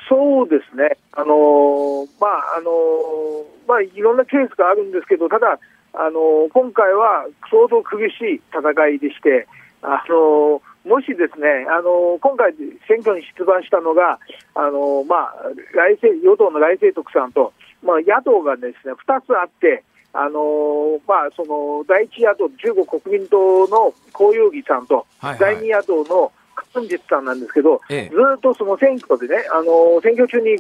[0.10, 0.98] そうですね。
[1.12, 5.60] あのーまあ、あのーまあ、いろんなケースがあるんですけど、ただ、
[5.94, 9.48] あのー今回は相当苦しい戦いでして、
[9.82, 12.54] あのもしですね、あの今回
[12.88, 14.20] 選挙に出馬したのが、
[14.56, 15.36] あのまあ、
[15.76, 19.84] 来世与党の来清徳さんと、まあ、野党がですね、2つあって、
[20.20, 26.32] あのーまあ、その第一野党、中国国民党の江遊義さんと、はいはい第二野党の
[26.74, 30.56] カンジツさんなんですけど、ええずーっとその選挙でね、あの選挙中に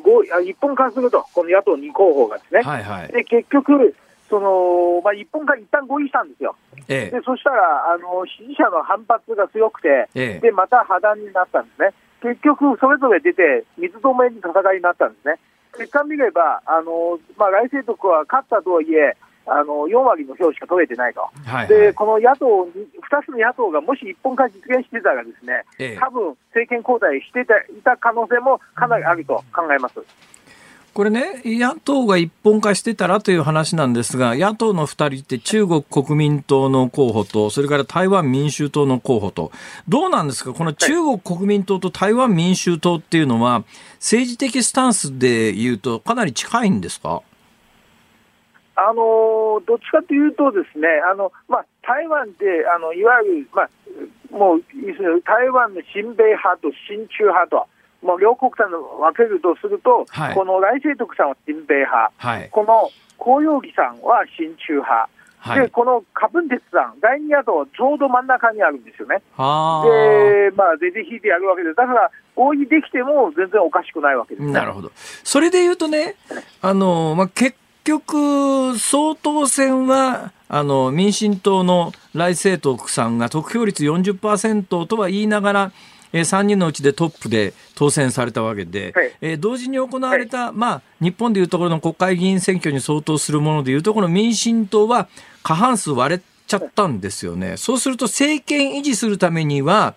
[0.50, 3.08] 一本化すると、この野党2候補がですね、はいはい。
[3.12, 3.96] で結局、
[4.30, 6.56] そのまあ、一本化、一旦合意したんですよ。
[6.88, 11.94] ええでそしたらあの支持者の反発が強くて、ええでまた破談になったんですね。
[12.22, 15.38] 結局、それぞれ出て、水止めに戦いになったんですね。
[15.78, 19.16] 結果見れば、あのまあ、来世徳は勝ったとはいえ、
[19.48, 21.22] あの4割の票しか取れてないと。
[21.22, 21.68] はいはい。
[21.68, 22.72] で、この野党に、
[23.10, 25.98] 2つの野党がもし一本化実現してたらですね、ええ。
[26.00, 27.42] 多分政権交代して
[27.78, 29.96] いた可能性もかなりあると考えます。
[30.94, 39.52] これね、野党が一本化してたらという話なんですが、野党の2人って中国国民党の候補と、それから台湾民衆党の候補と、
[39.88, 43.64] どうなんですか、この中国国民党と台湾民衆党っていうのは、
[44.00, 47.22] 政治的スタンスで言うと、かなり近いんですか？
[48.78, 53.70] あのどっちかというと、ですねあの、まあ、台湾ってあのいわゆる、まあ、
[54.30, 54.62] もう
[55.26, 57.68] 台湾の親米派と親中派と、
[58.06, 62.50] もう両国間の分けるとすると、はいこの来世徳さんは親米派、はい。
[62.52, 65.10] この紅葉義さんは親中派、
[65.40, 69.22] はいでこのカプンテツさん、第二野党、ちょうど真ん中にあるんですよね。
[69.38, 71.76] あで、まあ、出て引いてやるわけです。
[71.76, 74.52] だから、合意できても全然おかしくないわけです、ね。
[74.52, 74.92] なるほど。
[74.96, 76.16] それで言うとね、
[76.62, 77.56] あの、まあ、結
[77.88, 85.72] 局、総統選は、あの、民進党の来清徳さんが得票率40%とは言いながら、
[86.14, 89.12] えー3人のうちでトップで当選されたわけで、はい。
[89.22, 95.08] えー同時に行われた、まあ、日本でいうところの国会議員選挙に相当するものでいうと、この民進党は
[95.44, 97.58] 過半数割れちゃったんですよね。
[97.58, 99.96] そうすると政権維持するためには、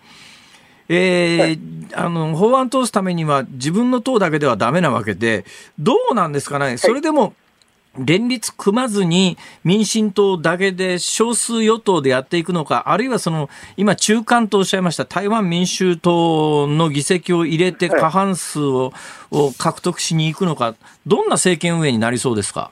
[0.89, 5.45] えーあの法案通すためには自分の党だけではダメなわけで、
[5.79, 7.33] どうなんですかね、それでも
[7.97, 18.93] 連立組まずに民進党だけで少数与党でやっていくのか、あるいはその今、中間とおっしゃいました台湾民衆党の議席を入れて過半数を
[19.29, 20.75] を獲得しに行くのか、
[21.05, 22.71] どんな政権運営になりそうですか？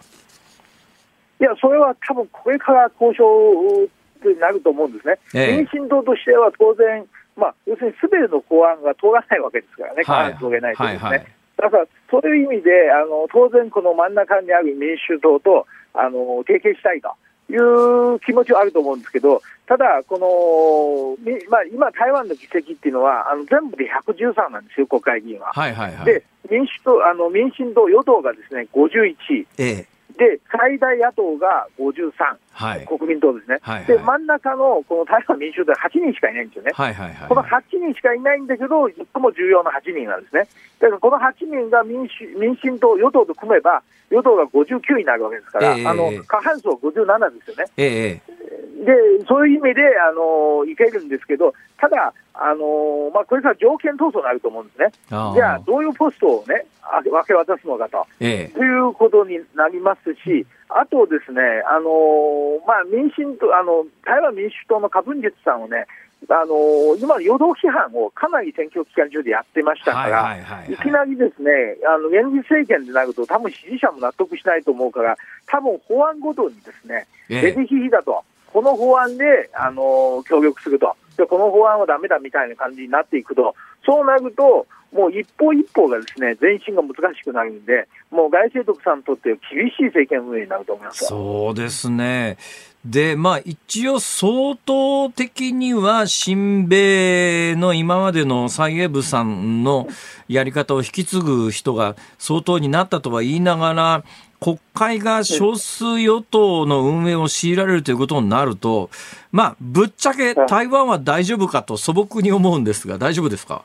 [1.42, 3.90] いや、それは多分これから交渉
[4.26, 5.20] になると思うんですね。
[5.34, 7.06] ええ民進党としては当然、
[7.36, 11.00] まあ、要するにすべての法案が通らないわけですからね、過はい半数を得ないとですね。
[11.00, 11.28] はいはい
[11.62, 17.10] だから、そういう意味で、あの当然、この真ん中にある民衆党とあの提携したいと
[17.52, 25.52] いう気持ちはあると思うんですけど、ただ、このみまあ、今、台湾の議席っていうのは、あの全部で113なんですよ、国会議員は。
[25.54, 26.06] はいはいはい。
[26.06, 29.88] で民主党あの民進党、与党がですね51ええ
[30.20, 32.12] で、最大野党が53、
[32.52, 32.86] はい。
[32.86, 33.86] 国民党ですね、はいはい。
[33.88, 37.30] で真ん中のこの台湾民衆党は8人しかいないんですよね、はいはいはい。
[37.30, 40.46] この8人しかいないんだけど、最も重要な8人なんですね、
[40.80, 47.66] だからこの8人が民主民進党、与党と組めば、与党が59になるわけですから、ええあの過半数は57ですよね。
[47.78, 48.49] えええ
[48.80, 54.92] で、そういう意味で、あのいけるんですけど、ただ、あのまあ、これから条件闘争になると思うんですね。
[55.10, 58.06] じゃあ、どういうポストをね、あ分け渡すのかと。
[58.20, 58.54] ええ。
[58.56, 65.86] ということになりますし、あとですね、あのまあ、民進党、あの台湾民主党のカ・ブンジェツさんをね、
[66.28, 71.52] あの今の予動批判をかなり選挙期間中でやってましたから、はいきなりですね、
[71.88, 77.42] あの現実政権でなると、多分支持者も納得しないと思うから、多分法案ごとにですね、ええ。
[77.42, 83.54] 出てきひだと、この法案で、あの協力するとで、この法案はダメだみたいな感じになっていくと、
[83.86, 91.06] そうなると、もう一歩一歩がですね前進が難しくなるんで、もう外政徳さんにとって厳しい政権運営になると思います。
[91.06, 92.38] そうですね。
[92.84, 99.88] で、まあ一応相当的には親米の今までの蔡英文さんの
[100.28, 104.04] やり方を引き継ぐ人が相当になったとは言いながら、
[104.40, 108.90] 国会が少数与党の運営を強いられるということになると、
[109.32, 113.64] まあぶっちゃけ台湾は大丈夫かと素朴に思うんですが、大丈夫ですか？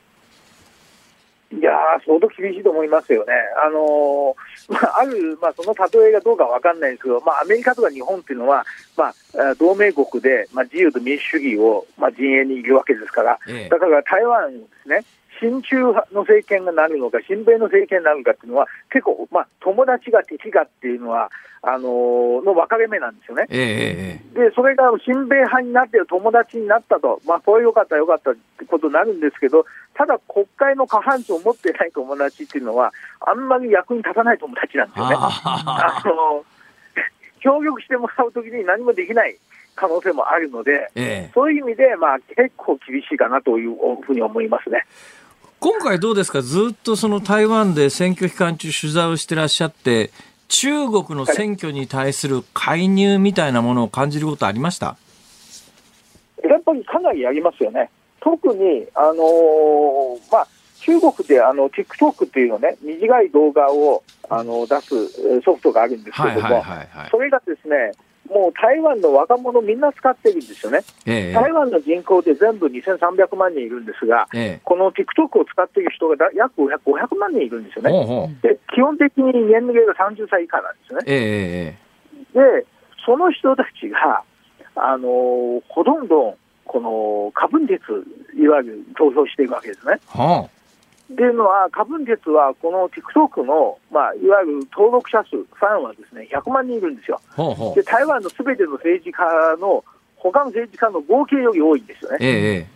[1.53, 3.33] いやー、相当厳しいと思いますよね。
[3.65, 13.69] あのーまあ、ある、まあ、その例えがどうかわかんないんですけど、まあ、アメリカとか日本っていうのは、まあ、えー同盟国で、まあ、自由と民主主義を、まあ、陣営にいるわけですから、ええ。
[13.69, 15.05] だから台湾ですね、
[15.41, 21.31] 親中派の政権がなるのか、親米の政権になるのかっていうのは、結構、まあ、友達が敵がっていうのは、
[21.67, 23.47] あのーの分かれ目なんですよね。
[23.49, 35.17] えええで、それが親米派になって友達になったと、まあ、これよかったよかったってことになるんですけど、ただ国会の過半数を持ってない友達っていうのは、あんまり役に立たない友達なんですよね。
[35.19, 36.45] ああの、
[37.41, 39.37] 協力してもらうときに何もできない
[39.75, 44.85] 可能性もあるので、ええそういう意味で、まあ、結構厳しいかなというふうに思いますね。
[45.65, 46.43] 今回どうですか？
[46.43, 50.11] ずっとその台湾で選挙期間中取材をしてらっしゃって、
[50.49, 54.99] 中国の選挙に対する介入みたいなものを感じることありました？
[56.47, 57.89] やっぱりかなりやりますよね。
[58.21, 60.49] 特に、あのーまあ、
[60.81, 66.63] 中国であの TikTok っていうのね、短い動画をあの出すえーソフトがあるんですけはいはいども。
[67.11, 67.93] それがですね、
[68.35, 70.81] もう台湾の若者みんな使ってるんですよね。
[71.07, 78.37] ええ台湾の人口で全部2300万人いるんですが、ええこの TikTok を使っている人がだ約500 500万人いるんですよね。
[78.43, 81.05] で基本的に年齢が30歳以下なんですよね。
[81.07, 81.85] えええ
[82.35, 82.67] で、
[83.07, 84.23] その人たちが、
[84.75, 87.81] あのーほとんどこのカブン鉄、
[88.37, 89.99] いわゆる投票していくわけですね。
[90.17, 90.49] えは
[91.13, 97.21] っていうのは、カブン鉄はこの TikTok の、まあ、いわゆる登録者数、ファンはですね、100万人いるんですよ。
[97.31, 97.35] あ。
[97.35, 97.83] ほうほうで、。
[97.83, 99.25] 台湾のすべての政治家
[99.61, 99.85] の、
[100.17, 102.19] 他の政治家の合計より多いんですよね。
[102.21, 102.67] えええ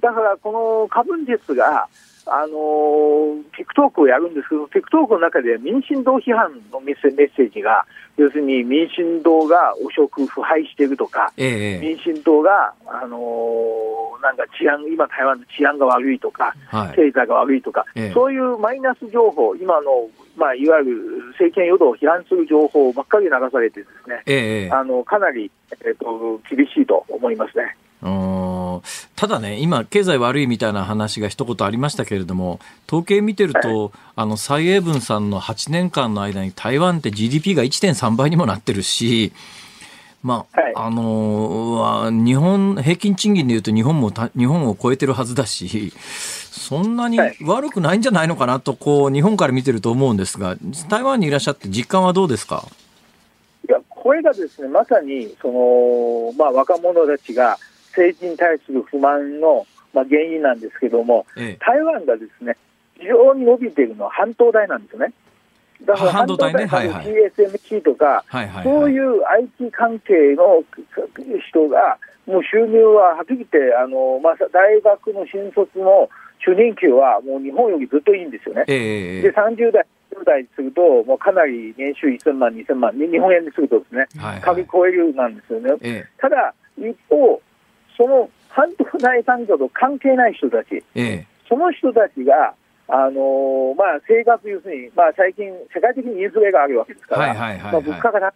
[0.00, 0.50] だから、こ
[0.82, 1.86] のカブン鉄が、
[2.26, 7.84] あのー TikTok をやるんですけど、TikTok の中で民進党批判のメッセージが、
[8.16, 16.96] 要するに民進党が汚職、腐敗しているとか、ええええ民進党が、あのーなんか治安、今、台湾の治安が悪いとか、はい。
[16.96, 24.22] 経済が悪いとか、ええそういうマイナス情報、今の、まあ、いわゆる政権与党を批判する情報ばっかり流されてですね、
[24.72, 25.50] あのかなり、
[25.84, 27.76] えっと厳しいと思いますね。
[28.02, 39.32] ただね、今、経済悪いみたいな話が一言ありましたけれども、統計見てると、あの蔡英文さんの8年間の間に台湾って GDP が1.3倍にもなってるし、
[40.24, 40.72] まあ、はい。
[40.76, 47.36] あのは日本、平均賃金でいうと日本もた日本を超えてるはずだし、そんなにはい。
[47.42, 50.56] 悪くないんじゃないのかなと、こう、日本から見てると思うんですが、
[50.88, 52.66] 台湾にいらっしゃって実感はどうですか？
[53.68, 57.58] いや、これがですね、まさに、その、まあ、若者たちが
[57.92, 61.64] 政治に対する不満の、まあ、原因なんですけども、ええ。
[61.64, 62.56] 台湾がですね、
[62.98, 65.12] 非常に伸びているのは半導体なんですよね。
[65.84, 68.92] だから半導体ねはいはい TSMC とか、はいはい、そうはい。
[68.92, 70.62] いう IT 関係の
[71.50, 76.08] 人が、もう収入ははっきり言って、あのまあ、大学の新卒の
[76.44, 78.64] 主任給はもう日本よりずっといいんですよね。
[78.68, 84.40] えええで、30代、40代にすると、もうかなり年収1000万、2000万、日本円にするとですね、えはいはい。
[84.40, 85.74] 鍵超えるなんですよね。
[85.82, 87.40] えただ、一方、
[87.96, 92.54] その半導体産業と関係ない人たち、ええその人たちが、
[92.88, 98.34] あのーまあ、生活、要するに、まあ、最近、世界的にインフレがあるわけですから、物価が高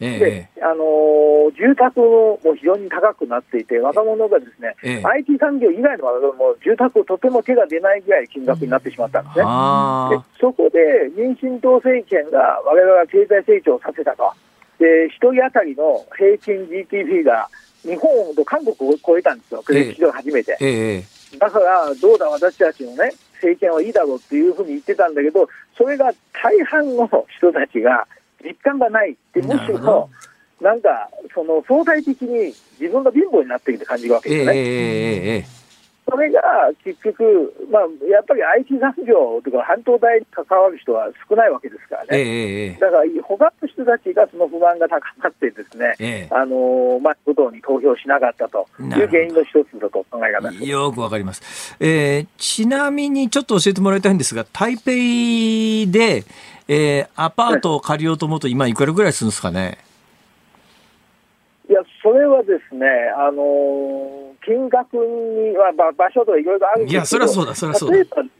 [0.00, 9.44] ええで、あのー住宅も非常に高くなっていて、若者がですね、ええ IT 産業以外の若者も住宅をとても手が出ないぐらい金額になってしまったんですね。
[9.44, 10.40] で。
[10.40, 14.32] そこで民進党政権が我々は経済成長させたと。
[14.78, 17.48] で、一人当たりの平均 GDP が
[17.84, 20.56] 日本と韓国を超えたんですよ、歴史上初めて。
[20.60, 21.04] えええ
[21.38, 28.06] だから、どうだ、私たちのね、政権はいいだろうっていうふうに言ってたんだけど、それが大半の人たちが
[28.42, 30.08] 実感がないって、むしろ、
[30.60, 34.58] なんか、その相対的に自分が貧乏になっているって感じるわけですよね。
[34.58, 35.63] えええ
[36.06, 36.40] それが
[36.84, 42.30] 結局、まあ、やっぱり IT 産業とか半導体に関わる人は少ないわけですからええね。
[42.30, 51.76] ええだから、他の人たちがその不満が高まってですね、えあのーまあ、与党に投票しなかったという原因の一つだと考え方よくわかります。
[51.80, 54.90] えーちなみにちょっと教えてもらいたいんですが、台北
[55.90, 56.24] で、
[56.68, 59.78] えーアパートを借りようと思うと今いくらぐらいするんですかね？
[61.68, 62.86] いや、それはですね、
[63.16, 68.30] あのー金額には、ば場所とかいろいろあるんですけど、いやそりゃそうだそりゃそうだ例えばね、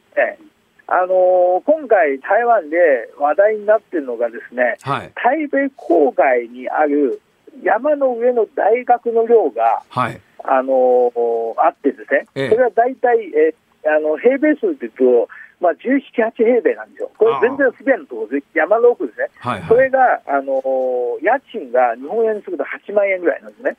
[0.86, 2.76] あのー今回、台湾で
[3.18, 5.10] 話題になっているのがですね、はい。
[5.14, 7.20] 台北郊外にある
[7.62, 10.20] 山の上の大学の寮が、はい。
[10.44, 13.54] あのーあってですね、ええそれは大体、え
[13.86, 15.28] あの平米数でいうと、
[15.60, 17.10] まあ、17、8平米なんですよ。
[17.16, 19.28] これああ全然不便なところで、山の奥ですね。
[19.38, 19.62] はい。
[19.68, 23.76] それが、あのー家賃が日本円にすると8万円ぐらいなんですね。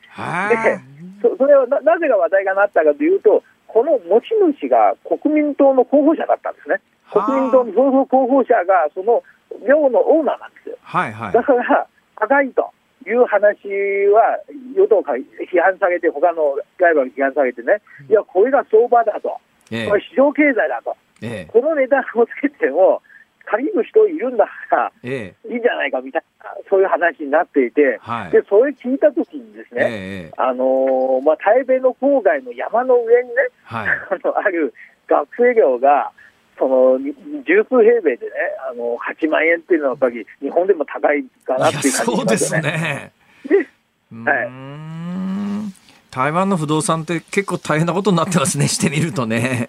[1.22, 1.32] はい。
[1.32, 6.82] そそれはななぜが話題がなったかというと、この持ち主が国民党の候補者だったんですね。
[7.06, 9.24] はあ国民党の候補者がその
[9.68, 10.78] 寮のオーナーなんですよ。
[10.82, 11.14] はい。
[11.14, 11.44] はいだ。
[11.44, 12.72] から、高いと
[13.06, 13.68] いう話
[14.12, 14.40] は、
[14.76, 19.38] 与党から批判されて、他のライバルに批判されてね、いや、これが相場だと、
[19.72, 23.02] えこれ市場経済だと、ええこの値段をつけても、
[23.46, 28.32] 借りる人いるんだから、ええいいんじゃないかみたいな、そういう話になっていて、はい。
[28.32, 33.88] でそれ聞いたときにですね、ええあのーまあ、台北の郊外の山の上にね、はい。
[34.12, 34.74] あのある
[35.08, 36.12] 学生寮が、
[36.58, 37.14] そのに
[37.46, 38.32] 十数平米でね、
[38.70, 43.12] あの8万円っていうのはやっぱり日本でも高いかなっていう感じそうですね。
[44.26, 44.76] はい
[46.16, 49.68] 台湾の不動産って結構大変なことになってますね、してみるとね。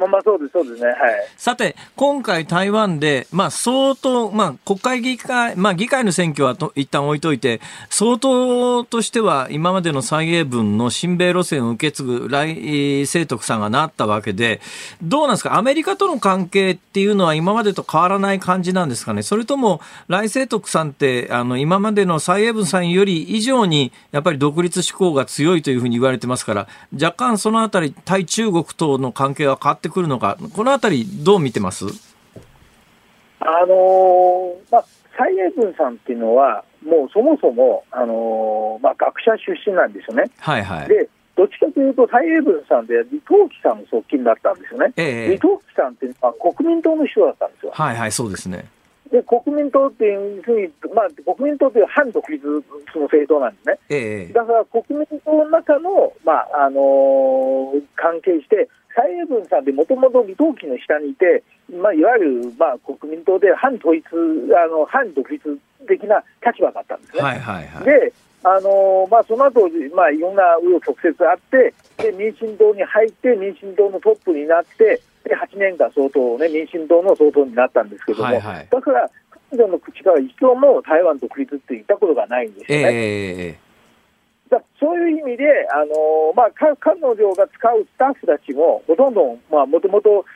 [0.00, 0.88] まあまそうです、そうですね。
[0.88, 0.96] はい。
[1.36, 14.62] さて、今回台湾で、まあ相当、まあ国会議会、まあ議会の選挙はと一旦置いといて、相当としては今までの蔡英文の親米路線を受け継ぐ来清徳さんがなったわけで、
[15.02, 15.56] どうなんですか？
[15.56, 19.22] アメリカとの関係っていうのは今までと変わらない感じなんですかね？
[19.22, 31.86] それとも来清徳さんって、あの今までの蔡英文さんより以上にやっぱり独立志向が強いというふうに言われてますから、若干そのあたり対中国との関係は変わってくるのか、このあたり、どう見てます？
[33.40, 34.84] あのー、まあ、
[35.16, 40.30] 蔡英文さんっていうのは、もうそもそも、あのー、まあ、学者出身なんですよね。
[40.38, 40.88] はいはい。
[40.88, 44.92] でどっちかというと、蔡英文さんで李登輝さんの側近だったんですよね。
[44.96, 47.72] ええ、李登輝さんっていうのは国民党の人だったんですよ。
[47.74, 48.66] はいはい、そうですね。
[49.10, 52.62] で国民党っていうふうに、まあ、国民党という反独立の
[53.02, 67.22] 政党なんですね、ええ、だから国民党の中の、まああのー、関係して、蔡英文さんでもともと李登輝の下にいて、まあ、いわゆる、まあ、国民党で反統一あの、反独立的な立場だったんですね。
[67.22, 68.12] はいはいはい、で
[68.42, 79.10] あのまあ、その後、まあいろんな紆余曲折あってで、民進党に入って、民進党のトップになって、で8年間総統、ね、民進党の総統になったんですけども、はいはい、だから、
[79.50, 82.88] 彼女の口から一度も台湾独立って言ったことがないんですよね。
[82.92, 83.69] えー、
[84.50, 90.26] だそういう意味で、あのまあ、彼女が使うスタッフたちも、ほとんどもともと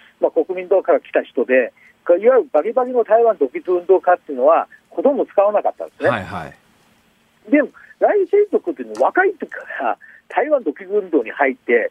[0.46, 1.72] 国民党から来た人で、
[2.06, 6.10] いわゆるバリバリの台湾独立運動家っていうのは、ほとんど使わなかったんですね。
[6.10, 9.98] はいはい、でも、来清徳っていうのは若い時から
[10.28, 11.90] 台湾独立運動に入って、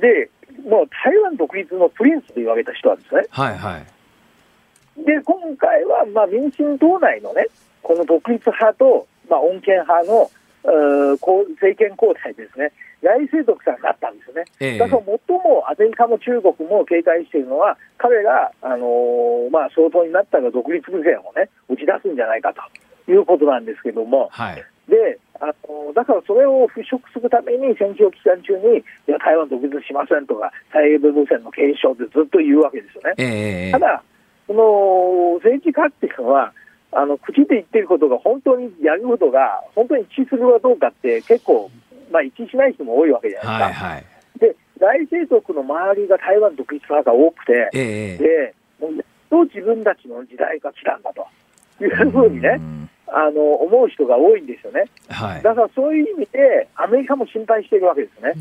[0.00, 0.28] で、
[0.68, 3.22] もう台湾独立のプリンスと言われた人なんですね。
[3.30, 5.04] はいはい。
[5.04, 7.46] で、今回は、まあ、民進党内のね、
[7.82, 10.30] この独立派と、まあ、穏健派の
[10.64, 33.12] 政権交代ですね、来清徳さんだったんですね、ええ、だから最もアメリカも中国も警戒しているのは、彼が、あのー、まあ、総統になったら独立路線をね、打ち出すんじゃないかということなんですけども、はい、であのだからそれを払拭するために、戦争期間中に、いや台湾独立しませんとか、蔡英文路線の継承ってずっと言うわけですよね。
[33.18, 33.72] え。
[33.72, 34.02] ただ
[34.46, 36.52] その政治家っていうのは、
[36.94, 41.70] あの口で言ってることが本当にやることが本当に一致するかどうかって結構、
[42.10, 43.86] まあ、一致しない人も多いわけじゃないですか。
[43.86, 44.04] はいはい、
[44.38, 51.26] で大政族の周りが台湾独立派が多くて、えでもうと自分たちの時代が来たんだと。
[51.80, 52.60] いうふうにね、
[53.08, 58.34] あの思う人が多いんですよね、はい、だからそういう意味でアメリカも心配しているわけですね。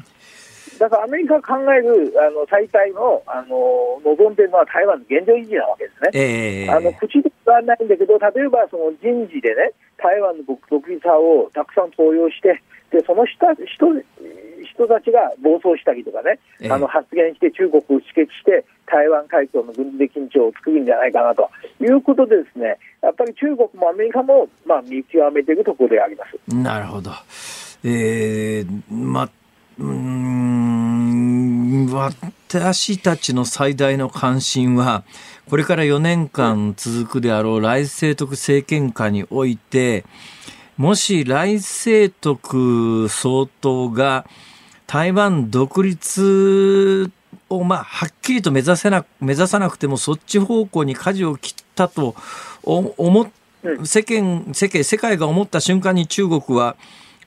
[0.80, 6.10] だからアメリカが考えるあの最大のあの望んでいるのは台湾の現状維持なわけですね。
[6.14, 12.62] えー、あの口で言わないんだけど、例えばその人事でね、台湾の独立派をたくさん登用して、
[12.92, 14.04] でその人人
[14.64, 21.50] 人たちが暴走したりとかね、えー、あの発言して中国を刺激して、台湾海峡の軍事的緊張を作るんじゃないかなと
[21.82, 26.56] いうことで、ですねやっぱり中国もアメリカも、まあ、見極めているところであります。
[26.56, 27.12] なるほど。
[27.84, 29.30] えー、ま
[29.80, 30.53] うん
[31.94, 35.04] 私たちの最大の関心は
[35.50, 40.06] これから4年間続くであろう来清徳政権下において
[40.78, 44.28] もし来清徳総統が
[44.86, 47.12] 台湾独立
[47.50, 52.16] をまあはっきりと目指せな目指さなくてもそっち方向に舵を切ったと
[52.62, 53.32] 思
[53.84, 56.76] 世間世間世界が思った瞬間に中国は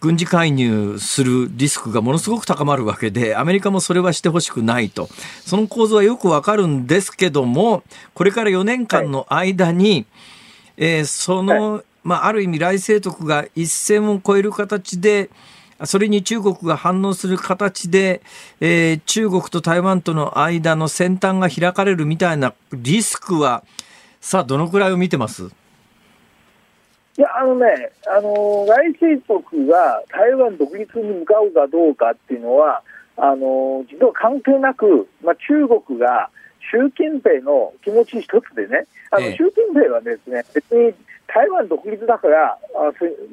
[0.01, 5.09] 軍事介入するリスクがものすごく高まるわけで、アメリカもそれはしてほしくないと。
[5.45, 7.83] その構図はよくわかるんですけども、
[8.15, 10.07] これから4年間の間に、はい、
[10.77, 15.31] えー、その、はい、まあ、ある意味、来清徳が一線を越える形で、
[15.85, 18.23] それに中国が反応する形で、
[18.61, 23.63] えー、中国と台湾との間の先端が開かれるみたいなリスクは、
[24.21, 25.51] さあ、どのくらいを見てます？
[27.19, 32.83] いや、あのね、あの来清徳が台湾独立に向かうかどうかっていうのは、
[33.17, 36.29] あの実は関係なく、まあ、中国が
[36.71, 40.93] 習近平の気持ち一つでね、あの習近平はですね、別に
[41.27, 42.59] 台湾独立だから、あ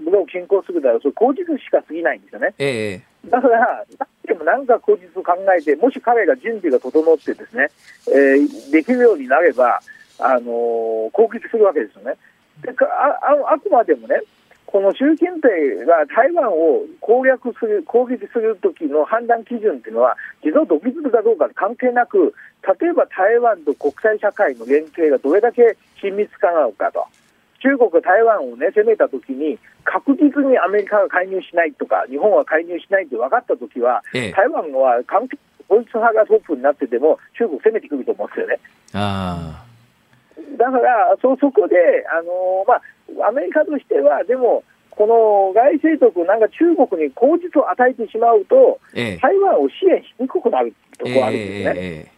[0.05, 2.53] 僕を侵攻するだろう、それ口実しか過ぎないんですよね。
[2.57, 3.83] ええ、だから、
[4.25, 7.67] でも何か口実を考えて、もし彼が準備が整ってですね、
[8.07, 9.81] えー、できるようになれば、
[10.19, 12.15] あの攻撃するわけですよね。
[12.61, 14.21] であああくまでもね、
[14.65, 22.33] この習近平が台湾を攻略する、攻撃するときの判断基準っていうのは、自動独立かどうか関係なく、
[22.81, 27.05] 例えば台湾と国際社会の連携がどれだけ親密かなのかと。
[27.61, 35.37] 中国が台湾を、ね、攻めたときに、確実にアメリカが介入しないとか、日本は介入しないって分かったときは、ええ、台湾は関係
[35.69, 38.59] ドイツ派がトップになってても、中国攻めてくると思うんですよね。
[38.93, 39.65] あ
[40.57, 41.75] だから、そそこで、
[42.11, 42.75] あのま
[43.25, 49.17] あ、アメリカとしては、でも、この外政徳、なんか中国に口実を与えてしまうと、ええ。
[49.17, 52.09] 台湾を支援しにくくなるところあるんですね。
[52.09, 52.13] え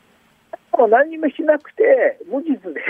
[0.78, 2.82] もう何もしなくて、無実で、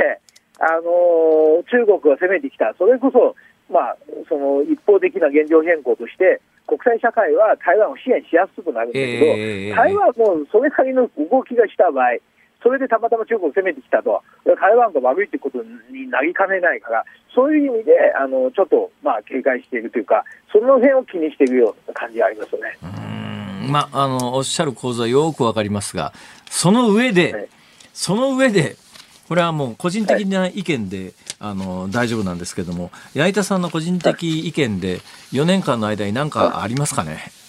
[0.57, 3.35] あの中国が攻めてきた、それこそ、
[3.71, 3.97] まあ、
[4.29, 9.75] その一方的な現状変更として、国際社会は台湾を支援しやすくなるんだけど、ええ。
[9.75, 12.17] 台湾もそれなりの動きがした場合、
[12.65, 14.23] それでたまたま中国を攻めてきたと、
[14.59, 17.05] 台湾が悪いってことになりかねないから、
[17.35, 22.75] そういう意味で、あのちょっと、まあ、警戒しているというか、その辺を気にしているような感じがありますよね。
[22.81, 23.71] うん。
[23.71, 26.13] まあ、あのおっしゃる構図はよくわかりますが
[26.49, 27.47] その上で、はい。
[27.93, 28.77] その上で
[29.27, 35.01] これはもう個人的な意見で、あの大丈夫なんですけども矢板さんの個人的意見で
[35.33, 37.19] 4年間の間に何かありますかね？
[37.29, 37.44] い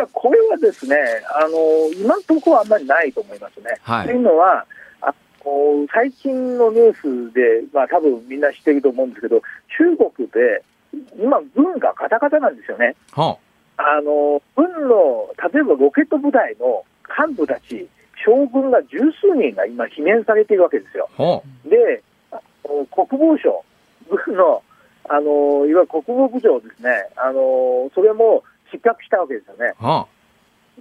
[0.00, 0.96] や、これはですね、
[1.36, 3.76] あの今のところはあんまりないと思いますね。
[3.82, 4.66] はいというのは、
[5.02, 7.40] あこう最近のニュースで、
[7.72, 9.42] まあ多分みんな知ってると思うんですけど、
[9.78, 10.62] 中国で
[11.18, 12.96] 今、軍がガタガタなんですよね。
[13.12, 13.36] は
[13.76, 16.84] あの軍の例えばロケット部隊の
[17.26, 17.88] 幹部たち、
[18.24, 21.08] 将軍が十数人が今、罷免されているわけですよ。
[21.64, 22.02] で、
[22.62, 23.64] 国防省、
[24.26, 24.62] 軍の
[25.08, 29.74] あのいわゆる国防部長ですね、あのそれも失格したわけですよね。
[29.78, 30.06] あは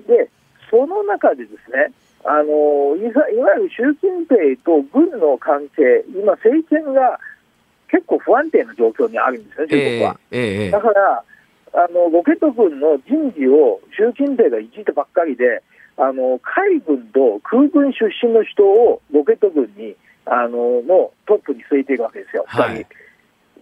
[0.08, 0.30] で、
[0.70, 1.92] その中でですね、
[2.24, 3.28] あのいわ
[3.58, 7.20] ゆる習近平と軍の関係、今、政権が
[7.90, 10.20] 結構不安定な状況にあるんですよね、中国えは。
[10.32, 11.24] えええだから
[11.72, 15.62] あの、ロケット軍の人事を習近平がいじってばっかりで、
[15.98, 22.88] あの海軍と空軍出身の人をロケット軍にあののトップに据えているわけですよ、はい二人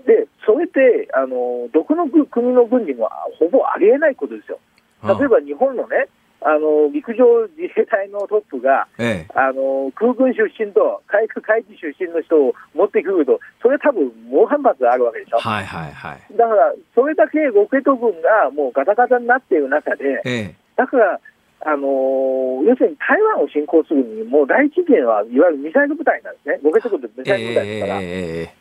[0.07, 4.57] で、それってあの、どこの国の軍にもほぼありえないことですよ。
[5.03, 6.07] 例えば日本のね、
[6.41, 7.25] あの陸上
[7.57, 9.33] 自衛隊のトップが、ええ。
[9.35, 15.39] あの空軍出身と海空海事出身の人を持ってくると、それ多分猛反発があるわけでしょ。
[15.39, 16.37] はいはいはい。
[16.37, 20.55] だから、それだけロケット軍がもうガタガタになっている中で、ええ。
[20.77, 21.19] だから、
[21.65, 28.53] あのー要するに台湾を侵攻するにもう第一源はいわゆるミサイル部隊なんですね、ロケット軍ってミえサイル部隊ですから、え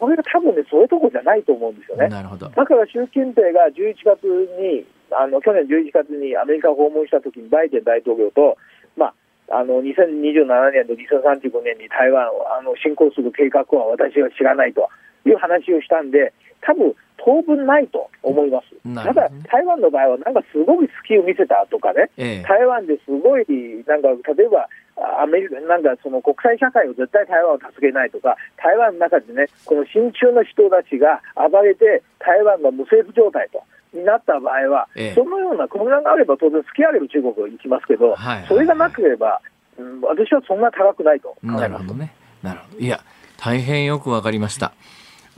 [0.00, 2.08] これが多分ね、そういうとこじゃないと思うんですよね。
[2.08, 4.24] なるほどだから習近平が11月
[4.56, 8.56] に、あの去年11月にアメリカを訪問したときに、バイデン大統領と、
[8.96, 9.12] ま
[9.50, 14.88] あ、あの2027年と2035年に台湾をあの侵攻する計画は私は知らないと
[15.26, 18.88] いう話をしたんで、多分当分ないと思います。
[18.88, 23.44] ねだ、台湾の場合は、なんかすごい隙を見せたとかね、ええ台湾ですごい、
[23.86, 33.62] なんか例えば、あアメリカ、なんかその国際社会を絶対台湾を助けないとか、台湾の中でね、この親中の人たちが暴れて、台湾が無政府状態と。
[33.92, 39.40] になった場合は、ええそのような混乱があれば当然付き合える中国行きますけど、はいはいはいそれがなければ、
[39.76, 41.94] うん、私はそんな高くないと考えますなるほど。
[41.94, 42.14] ね。
[42.40, 42.78] なるほど。
[42.78, 43.00] いや、
[43.36, 44.72] 大変よくわかりました。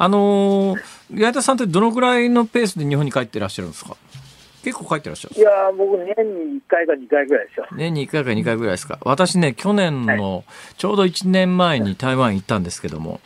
[0.05, 3.97] あのー、矢田さんってどのぐらいのペースで日本に帰ってらっしゃるんですか？
[4.65, 7.67] 結構帰ってらっしゃるいやー、僕、年に1回か2回ぐらいですよ。
[7.77, 8.99] 年に1回か2回ぐらいですか？
[9.03, 10.45] 私ね、去年の
[10.77, 13.21] ちょうど1年前に台湾行ったんですけども、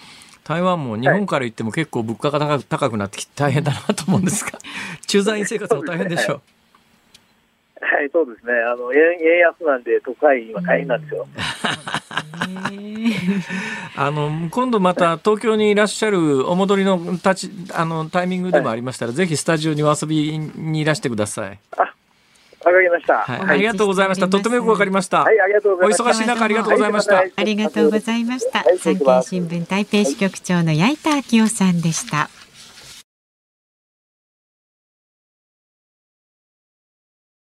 [0.45, 4.59] 台湾も日本から行っても結構物価が高く高くなってきて大変だなと思うんですが、
[5.07, 6.41] 駐在員生活も大変でしょう。
[7.81, 8.53] はい、そうですね。
[8.53, 11.27] あの、円円安なんで、都会は大変なんですよ。
[13.97, 21.59] あの今度また東京にいらっしゃるお戻りの立ちあのタイミングでもありましたら、ぜひスタジオにお遊びにいらしてください。
[22.67, 23.19] わかりました。
[23.19, 24.29] はい、はい、ありがとうございました。
[24.29, 25.25] とってもよくわかりました。
[25.25, 26.05] ありがとうございました。
[26.05, 28.59] お忙しい中ありがとうございましたはありがとうございました。
[28.59, 32.29] はい産経新聞台北支局長の矢板昭夫さんでした。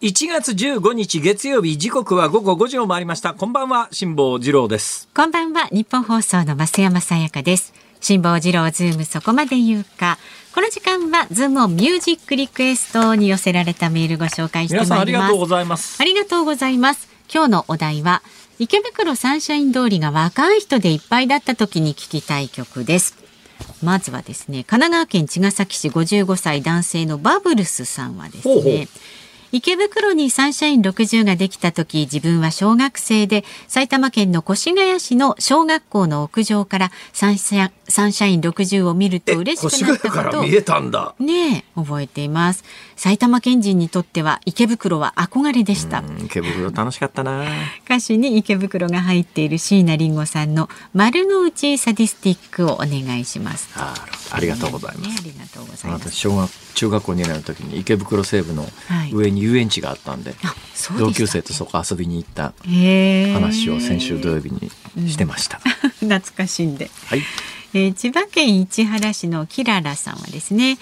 [0.00, 3.34] 1月15日月曜日時刻は午後5時を回りました。
[3.34, 5.10] こんばんは辛坊治郎です。
[5.14, 7.74] こんばんはニッポン放送の増山さやかです。
[8.00, 10.16] 辛坊治郎ズームそこまで言うか。
[10.54, 14.88] この時間はズームオンミュージックリクエストに寄せられたメールご紹介してまいります。
[14.88, 16.00] 皆さんありがとうございます。
[16.00, 17.06] ありがとうございます。
[17.30, 18.22] 今日のお題は
[18.58, 23.18] 池袋サンシャイン通りが若い人でいっぱいだった時に聴きたい曲です。
[23.82, 28.88] まずはですね神奈川県茅ヶ崎市55歳男性のバブルスさんはですねほうほう
[29.52, 41.14] 池袋にサンシャイン60ができた時自分は小学生で埼玉県の越谷市の小学校の屋上からサンシャサンシャイン60を見ると嬉しくなったことをえたんだ。
[41.18, 42.64] ねえ覚えています。
[42.96, 47.44] 埼玉県人にとっては池袋は憧れでした、池袋楽しかったな。
[47.84, 53.68] 歌詞に池袋が入っている椎名林檎さんの丸の内サディスティックをお願いします。
[53.74, 53.94] あ
[54.30, 55.08] ありがとうございます。
[55.08, 56.10] ねありがとうございます。
[56.10, 59.10] 私小学中学校2年の時に池袋西部のはい。
[59.12, 62.54] 上に遊園地があったんで、あそうでした同級生とそこ遊びに行った
[63.34, 65.58] 話を先週土曜日にしてました、
[66.00, 66.90] 懐かしんで。
[67.06, 67.22] はい
[67.74, 70.78] えー千葉県市原市のキララさんはですね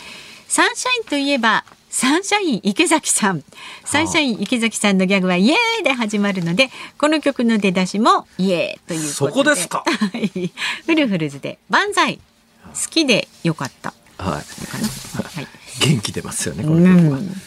[0.48, 3.42] サンシャインといえばサンシャイン池崎さん。
[3.84, 6.68] サンシャイン池崎さんのギャグはイエーイで始まるので
[6.98, 9.12] この曲の出だしもイエーということで。
[9.12, 9.84] そこですか？
[9.86, 10.52] はい
[10.84, 12.22] フルフルズで万歳好
[12.90, 13.94] きでよかった。
[14.18, 14.66] はい。
[14.66, 14.88] かな。
[15.28, 15.46] はい。
[15.80, 17.42] 元気出ますよねこうの曲は、ん。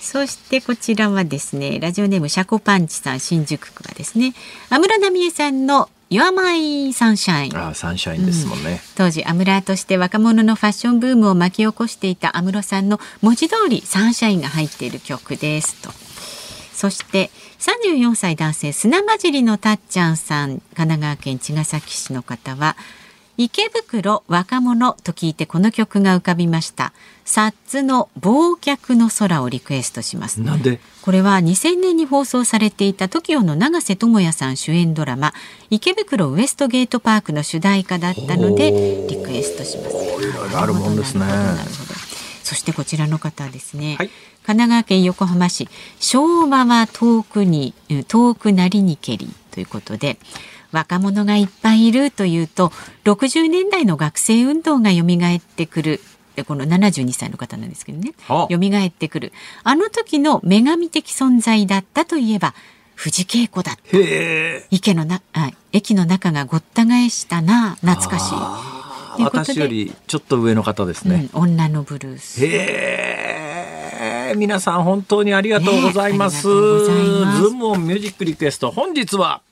[0.00, 4.34] そしてこちらはですねラジオネームシャコパンチさん新宿区はですね
[4.70, 15.90] 安室奈美恵さんの「Your My Sunshine」ああサンシャインですもんね、当時アムラーとして若者のファッションブームを巻き起こしていた安室さんの文字通りサンシャインが入っている曲ですと。
[16.72, 22.76] そして34歳男性砂混じりのたっちゃんさん神奈川県茅ヶ崎市の方は
[23.40, 26.92] 池袋若者と聞いてこの曲が浮かびました。
[27.24, 30.40] サッツの忘却の空をリクエストします。
[30.40, 30.80] なんで？
[31.02, 35.34] これは2000年に放送されていた TOKIO の永瀬智也さん主演ドラマ
[35.70, 39.96] 池袋ウエストゲートパークの主題歌だったのでリクエストします。
[39.96, 41.24] いろいろあるもんですね。
[42.42, 43.94] そしてこちらの方ですね。
[43.98, 44.08] はい。
[44.44, 45.68] 神奈川県横浜市
[46.00, 50.18] 昭和は遠くにうん遠くなりにけりということで
[50.72, 52.72] 若者がいっぱいいるというと
[53.04, 56.00] 60年代の学生運動が蘇ってくる。
[56.36, 58.12] でこの72歳の方なんですけどね。
[58.28, 58.48] はあ。
[58.48, 59.32] 蘇ってくる。
[59.64, 62.54] あの時の女神的存在だったといえば
[62.94, 63.80] 藤恵子だった。
[64.70, 67.76] 池のなあ駅の中がごった返したな。
[67.76, 68.78] 懐かしい。
[69.16, 69.52] ということで。
[69.52, 72.40] 私よりちょっと上の方ですね、うん、女のブルース。
[74.36, 79.42] 皆さん本当にありがとうございます、ねズームオンミュージックリクエスト本日は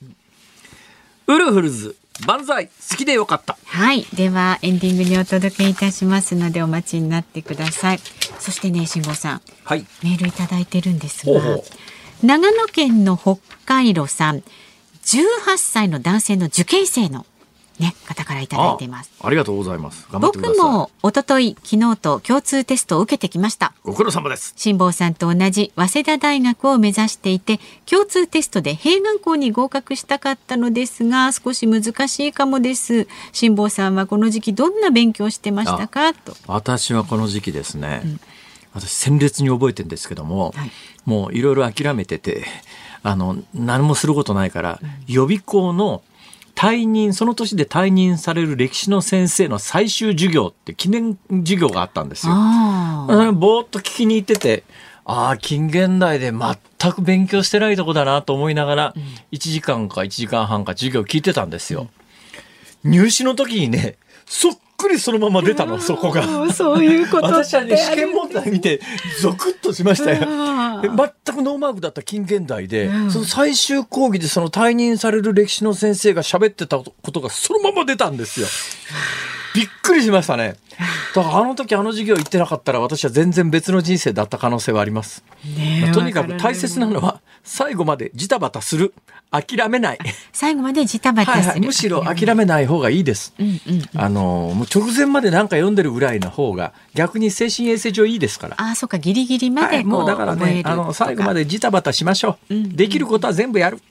[1.27, 3.57] ウルフルズ万歳好きでよかった。
[3.65, 4.03] はい。
[4.13, 7.99] ではエンディングにお届けいたしますのでお待ちになってください。
[8.39, 9.41] そしてね辛坊さん。
[9.65, 9.85] はい。
[10.03, 11.41] メールいただいてるんですが
[12.23, 14.41] 長野県の北海道さん。
[15.03, 17.25] 18歳の男性の受験生の
[17.79, 19.11] ね方からいただいています。
[19.21, 20.07] あありがとうございます。
[20.11, 23.73] 僕も一昨日昨日と共通テストを受けてきました。
[23.83, 24.53] ご苦労様です。
[24.55, 33.07] 辛坊さんと同じ早稲田大学を目指していて共通テストで併願校に合格したかったのですが少し難しいかもです。
[33.31, 36.13] 辛坊さんはこの時期どんな勉強をしてましたか？
[36.13, 36.35] と。
[36.47, 38.01] 私はこの時期ですね、
[38.73, 40.71] 私鮮烈に覚えてるんですけども、はい。
[41.05, 42.45] もういろいろ諦めてて
[43.03, 46.01] あの何もすることないから、予備校の
[46.57, 52.33] 退任その年で退任される歴史の先生の最終授業って記念授業があったんですよ。
[52.33, 54.63] ぼーっと聞きに行ってて
[55.05, 58.93] ああ近現代で全く勉強してないとこだなと思いながら、
[59.31, 61.87] 1時間か1時間半か授業聞いてたんですよ。
[62.83, 63.97] 入試の時にね
[64.77, 66.53] くりそのまま出たのそこが。
[66.53, 68.79] そういうこと私はね試験問題見て
[69.19, 70.19] ゾクッとしましたよ。
[70.19, 78.47] 全くノーマークだった近現代で、その最終講義でその退任される歴史の先生が喋ってたことがそのまま出たんですよ。
[79.57, 80.55] びっくりしましたね。
[81.15, 85.23] だからあの時あの授業行ってなかったら私は全然別の人生だった可能性はあります。
[85.57, 88.93] ねえとにかく大切なのは最後までジタバタする。
[89.31, 89.97] 諦めない。
[90.31, 93.33] 最後までジタバタする、はいはい、むしろ諦めない方がいいです。
[93.39, 98.55] うんうんあのもう直前まで何か読んでるぐらいの方が逆に精神衛生上いいですから。
[98.59, 103.81] ああそうかギリギリまはい、でこう、もうだからねあの最後までジタバタしましょう、うんできることは全部やる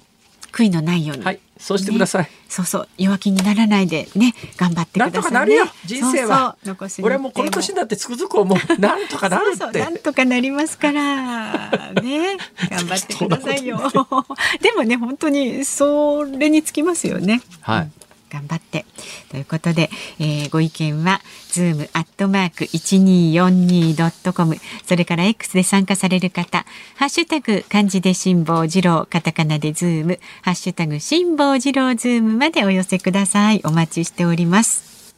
[0.56, 1.40] 悔いのないようにはい。
[1.58, 2.30] そうしてください、ね。
[2.48, 2.88] そうそう。
[2.96, 4.34] 弱気にならないでね。
[4.56, 5.64] 頑張ってください、ね、なんとかなるよ。
[5.84, 6.56] 人生は。
[6.64, 6.88] そうそう。
[6.88, 8.58] 残す日程俺はもうこの年になってつくづく思う。
[8.80, 9.58] なんとかなるって。
[9.58, 9.82] そうそう。
[9.82, 11.68] なんとかなりますから。
[12.02, 12.38] ね。
[12.70, 13.78] 頑張ってくださいよ。
[14.62, 17.42] でもね本当にそれにつきますよね。
[17.60, 17.90] はい
[18.30, 18.84] 頑張って。
[19.30, 21.20] ということで、えー、ご意見は
[21.50, 24.56] ズームアットマーク一二四二ドットコム。
[24.84, 26.64] それから X で参加される方
[26.96, 33.60] ハッシュタグ漢字で辛坊治郎カタカナでズームハッシュタグ辛坊治郎ズームまでお寄せください。
[33.64, 35.14] お待ちしております。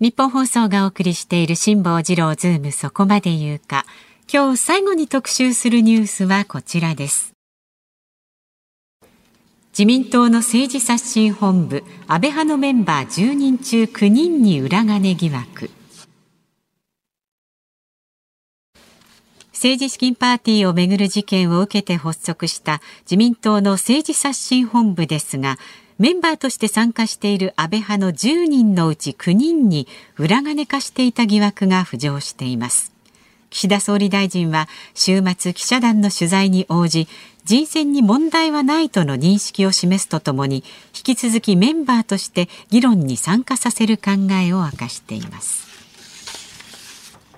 [0.00, 3.84] 日本放送がお送りしている辛坊治郎ズームそこまで言うか。
[4.32, 7.29] 今日最後に特集するニュースはこちらです。
[9.80, 15.70] 自民党の政治刷新本部安倍派のメンバー10人中9人に裏金疑惑。
[19.54, 25.56] 政治資金パーティーをめぐる事件を受けて発足した自民党の政治刷新本部ですが
[25.98, 32.92] メンバーとして参加している安倍派の10人のうち9人に裏金化していた疑惑が浮上しています。
[33.50, 37.08] 岸田総理大臣は週末記者団の取材に応じ
[37.50, 40.62] 人選に問題はないとの認識を示すとともに
[40.94, 45.66] 引き続きメンバーとして議論に参加させる考えを明かしています。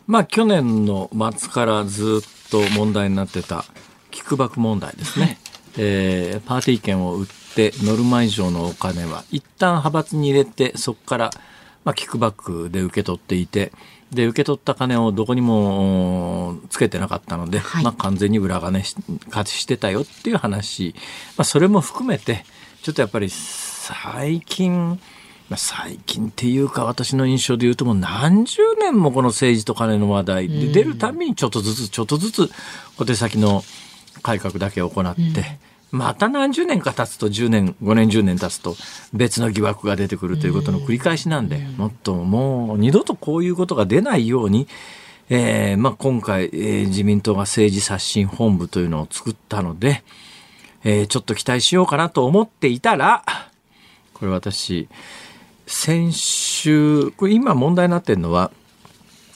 [0.07, 3.65] まあ去年の末からずっと問題になってた
[4.11, 5.39] キックバック問題ですね。
[5.79, 11.31] えー、パーティー券を売ってノルマ以上のお金は一旦派閥に入れてそこから
[11.85, 13.73] まあ、キックバックで受け取っていて、
[14.13, 18.95] で、受け取った金をどこにもつけてなかったので、はい、まあ、完全に裏金し
[19.47, 20.95] してたよっていう話、
[21.37, 22.45] まあ、それも含めて、
[22.83, 25.01] ちょっとやっぱり最近、
[25.49, 32.51] まあ、最近っていうか私の印象で言うともう何十年もこの政治と金の話題で出るたびにちょっとずつちょっとずつ
[32.97, 33.63] 小手先の
[34.23, 35.59] 改革だけ行って、
[35.93, 38.75] また何十年か経つと10年5年10年経つと
[39.13, 44.67] 別の疑惑が出てくるということの繰り返しなんでもっともう二度とこういうことが出ないように、
[45.29, 50.03] えーまあ、今回、えー、自民党が政治刷新本部というのを作ったので、
[50.83, 53.23] えー、ちょっと期待しようかなと思っていたら
[54.15, 54.89] これ私
[55.67, 58.51] 先週これ今問題になってるのは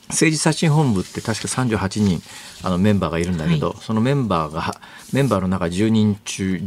[0.08, 2.22] 政治刷新本部って確か38人
[2.62, 4.80] あのメンバーがいるんだけど、はい、そのメンバーが
[5.12, 6.60] メンバーの中10人中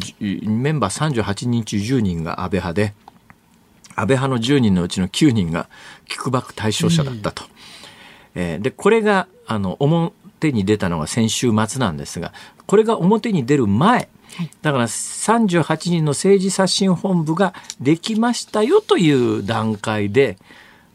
[0.43, 2.93] メンバー38人中10人が安倍派で
[3.95, 5.69] 安倍派の10人のうちの9人が
[6.07, 7.43] キックバック対象者だったと。
[8.35, 12.33] うん、えー、でこれがあの表に出たのが先週末なんですが
[12.65, 14.09] これが表に出る前
[14.61, 20.37] だから38人の政治刷新本部ができましたよという段階で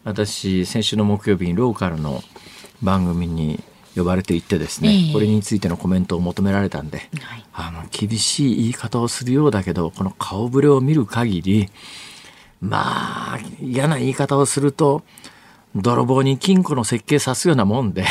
[0.05, 2.22] 私先週の木曜日にローカルの
[2.82, 3.62] 番組に
[3.95, 11.68] 呼ばれていってですね、えー、これについてのコメントを求められたんで、はい、あの厳しい言い方をするようだけどこの顔ぶれを見る限り
[12.61, 15.03] まあ嫌な言い方をすると
[15.76, 18.05] 泥棒に金庫の設計さすようなもんで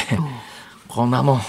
[0.87, 1.41] こんなもん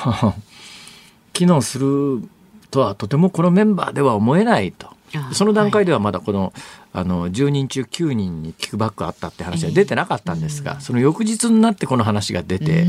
[1.32, 2.22] 機能する
[2.70, 4.94] とはとてもこのメンバーでは思えないと。
[5.32, 6.52] その段階ではまだこの,、
[6.92, 12.84] あの10人中9人にキックバックあったって話は出てなかったんですが、その翌日になってこの話が出て、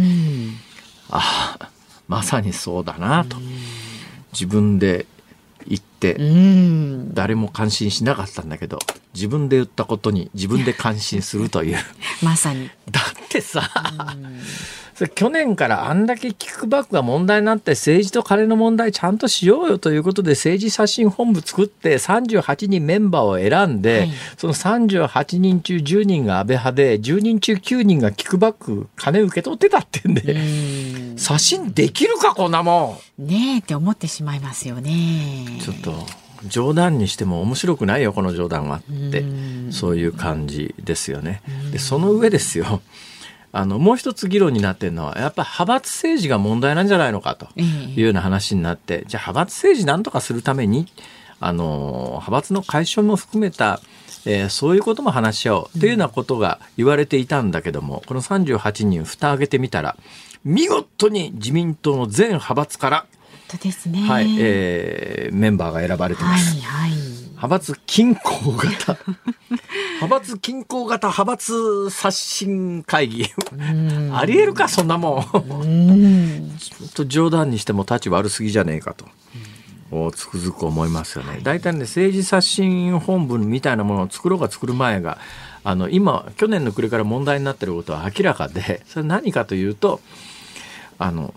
[1.09, 1.69] ああ
[2.07, 3.37] まさにそうだなと。
[4.33, 5.05] 自分で
[5.65, 6.17] 言って
[7.13, 8.79] 誰も感心しなかったんだけど
[9.15, 11.77] 自分で言ったことに自分で感心するという。
[12.21, 12.69] まさに。
[12.91, 13.69] だってさ
[15.13, 33.27] 去年からあんだけキックバックが問題になって政治と金の問題ちゃんとしようよということで政治刷新本部作って38人メンバーを選んで、はい、その38人中10人が安倍派で10人中9人がキックバック金受け取ってたってんで刷新できるかこんなもん。
[33.27, 35.59] ねえって思ってしまいますよね。
[35.61, 39.23] ちょっと冗談にしても面白くないよこの冗談はって
[39.71, 41.41] そういう感じですよね。
[41.71, 42.81] でその上ですよ。
[43.51, 50.87] あのもう一つ議論になってるのはやっぱ派閥政治が問題なんじゃないのかというような話になって、じゃあ派閥政治なんとかするために
[51.39, 53.79] あの派閥の解消も含めた
[54.25, 59.95] えー、そういうことも話し合おうというようなことが言われていたんだけども、この38人蓋開けてみたら
[60.43, 63.05] 見事に自民党の全派閥から
[63.57, 66.59] ですね、はいえー、メンバーが選ばれてます。
[66.61, 67.15] はいはい。
[67.35, 68.97] 派閥均衡型。
[70.01, 73.27] 派閥均衡型派閥刷新会議。
[74.13, 76.57] ありえるかそんなもん。
[76.57, 79.05] ちょっと冗談にしても立ち悪すぎじゃねえかと。
[80.13, 81.39] つくづく思いますよね。
[81.43, 85.19] 大体ね政治刷新本部みたいなものを作ろうが作る前が
[85.63, 90.01] あの今去年の暮れから問題になっていることは明らかでそれ何かというと
[90.97, 91.33] あの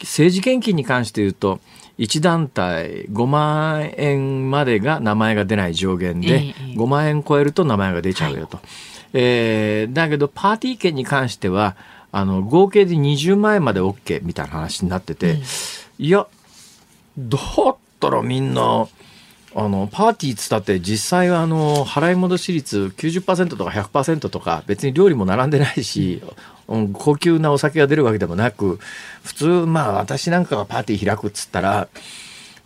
[0.00, 1.60] 政治献金に関して言うと
[1.98, 8.56] 1団体5万円までが名前が出ない上限で、5万円超えると名前が出ちゃうよと。
[8.56, 8.66] はい、
[9.12, 11.76] えー、だけどパーティー券に関しては
[12.10, 15.42] あの合計で20万円まで OK みたいな話になってて、うん、
[15.98, 16.26] いや
[17.18, 17.38] だ
[17.70, 18.88] っったらみんな
[19.54, 26.30] あのパーティーっつったって実際はあの払い戻し率90%とか100%とか別に料理も並んでないし、うん
[26.92, 28.78] 高級なお酒が出るわけでもなく
[29.24, 31.88] 普通まあ私なんかがパーティー開くっつったら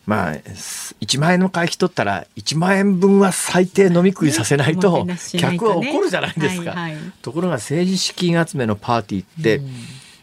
[0.07, 5.07] まあ1万円の会費取ったら1万円分は最低飲み食いさせないと
[5.39, 6.77] 客は怒るじゃないですか。
[7.23, 9.61] ところが政治資金集めのパーティーって、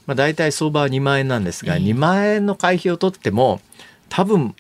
[0.06, 3.60] まあ、大体相場は2万円なんですが、2万円の会費を取っても
[4.10, 4.56] 多分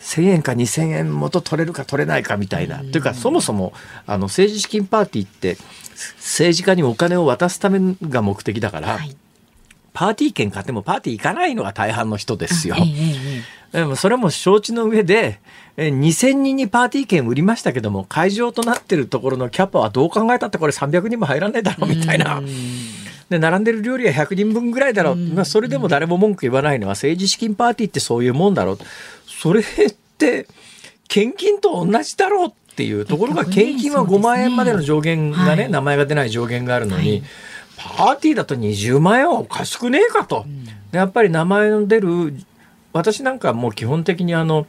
[0.00, 2.78] 1000円か2000円元取れるか取れないかみたいな。
[2.80, 3.72] というかそもそも
[4.06, 5.56] あの政治資金パーティーって
[6.16, 9.16] 政治家にお金を渡すためが目的だから、はい
[9.94, 12.74] パーティー券買ってもパーティー行かないのが大半の人ですよ
[13.70, 15.40] でもそれも承知の上で、
[15.76, 22.40] えー2000人にパーティー券売りましたけども、会場となってるところのキャパはどう考えたってこれ300人も入らないだろうみたいな。
[23.28, 25.16] で、並んでる料理は100人分ぐらいだろう。
[25.16, 28.78] まあ、それでも誰も文句言わないのは政治資金パーティーってそういうもんだろう。
[29.26, 29.64] それっ
[30.18, 30.46] て、
[31.08, 34.18] 献金と同じだろうっていうところが、献金はそうですね。
[34.18, 35.70] 5万円までの上限がね、はい。
[35.70, 37.22] 名前が出ない上限があるのに、
[37.76, 40.44] パーティーだと20万円はおかしくねえかと。
[40.92, 42.34] でやっぱり名前の出る
[42.92, 44.66] 私なんかはもう基本的にあの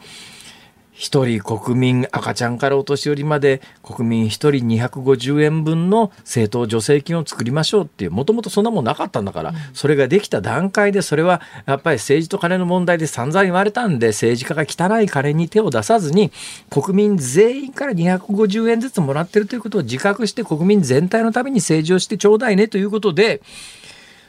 [0.98, 16.32] 一人国民赤ちゃんからお年寄りまで国民一人250円分の政党助成金を作りましょうっていうもともとそんなもんなかったんだから、それができた段階でそれはやっぱり政治と金の問題で散々言われたんで政治家が汚い金に手を出さずに
[16.70, 23.41] 国民全員から250円ずつもらってるということを自覚して国民全体のために政治をしてちょうだいねということで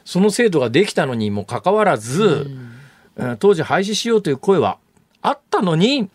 [0.04, 2.76] その制度ができたのにもかかわらず、えー
[3.38, 4.76] 当時廃止しようという声は
[5.22, 6.10] あったのに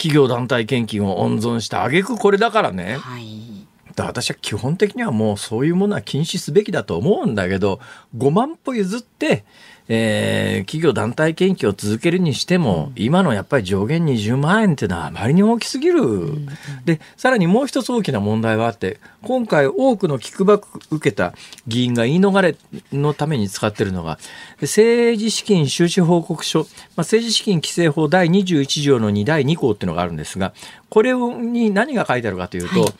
[0.00, 2.96] 企業団体献金を温存した挙句これだからね。
[2.96, 3.66] はい
[3.98, 7.80] 私は基本的にはもうそういうものは禁止すべきだと思うんだけど
[8.16, 9.44] 5万歩譲って、
[9.92, 16.00] えー企業団体献金を続けるにしても、今のやっぱり上限20万円っていうのはあまりに大きすぎる、
[16.84, 21.34] でさらにもう一つ大きな問題はあって今回多くのキックバック受けた
[21.66, 22.56] 議員が言い逃れ
[22.92, 24.20] のために使ってるのが
[24.60, 26.68] 政治資金収支報告書、まあ、
[26.98, 30.52] 政治資金規正法第21条の2第2項っていうのがあるんですが
[30.88, 32.92] これに何が書いてあるかというと、はい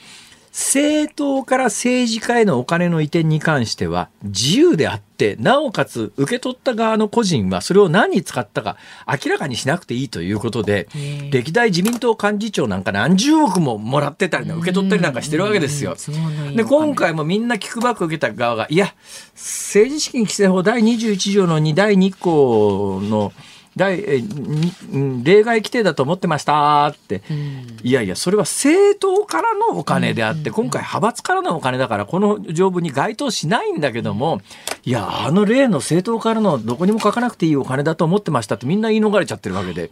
[0.53, 8.77] 政党から政治家へのお金の移転に関しては自由であって、なおかつ受け取った側の個人はそれを何に使ったか
[9.07, 10.89] 明らかにしなくていいということで、
[11.31, 15.97] 歴代自民党幹事長なんか何十億ももらってたりね受け取ったりなんかしてるわけですよ。
[16.57, 18.95] で、今回もみんなキックバック受けた側が、いや、
[19.35, 23.33] 政治資金規正法第21条の2第2項の
[23.77, 27.23] 例外規定だと思ってましたって、
[27.83, 34.41] いやいや、それは政党からのお金であって、今回派閥からのお金だから、この条文に該当しないんだけども、
[34.85, 39.91] いや、あの例の政党からのどこにも書かなくていいお金だと思ってましたってみんな言い逃れちゃってるわけで。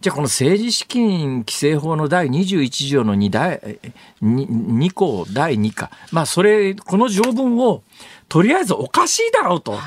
[0.00, 3.78] じゃあこの政治資金規正法の第21条の2第え
[4.20, 5.90] に2項第2課。
[6.12, 7.82] まあそれ、この条文を
[8.28, 9.78] とりあえずおかしいだろうと。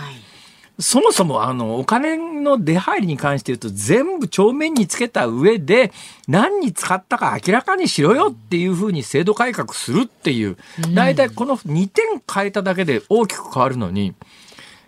[0.80, 5.92] そもそもあのお金の出入りに関して言うと全部帳面につけた上で
[6.28, 10.58] 何に使ったか明らかにしろよっていうふうに制度改革するっていう。
[10.94, 14.14] 大体この2点変えただけで大きく変わるのに、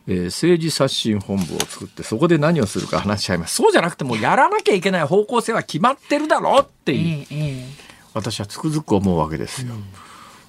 [0.08, 3.56] えー政治刷新本部を作ってそこで何をするか話しちゃいます。
[3.56, 7.66] そうじゃなくてもうやらなきゃいけない方向性は決まってるだろうっていう。
[8.14, 9.74] 私はつくづく思うわけですよ。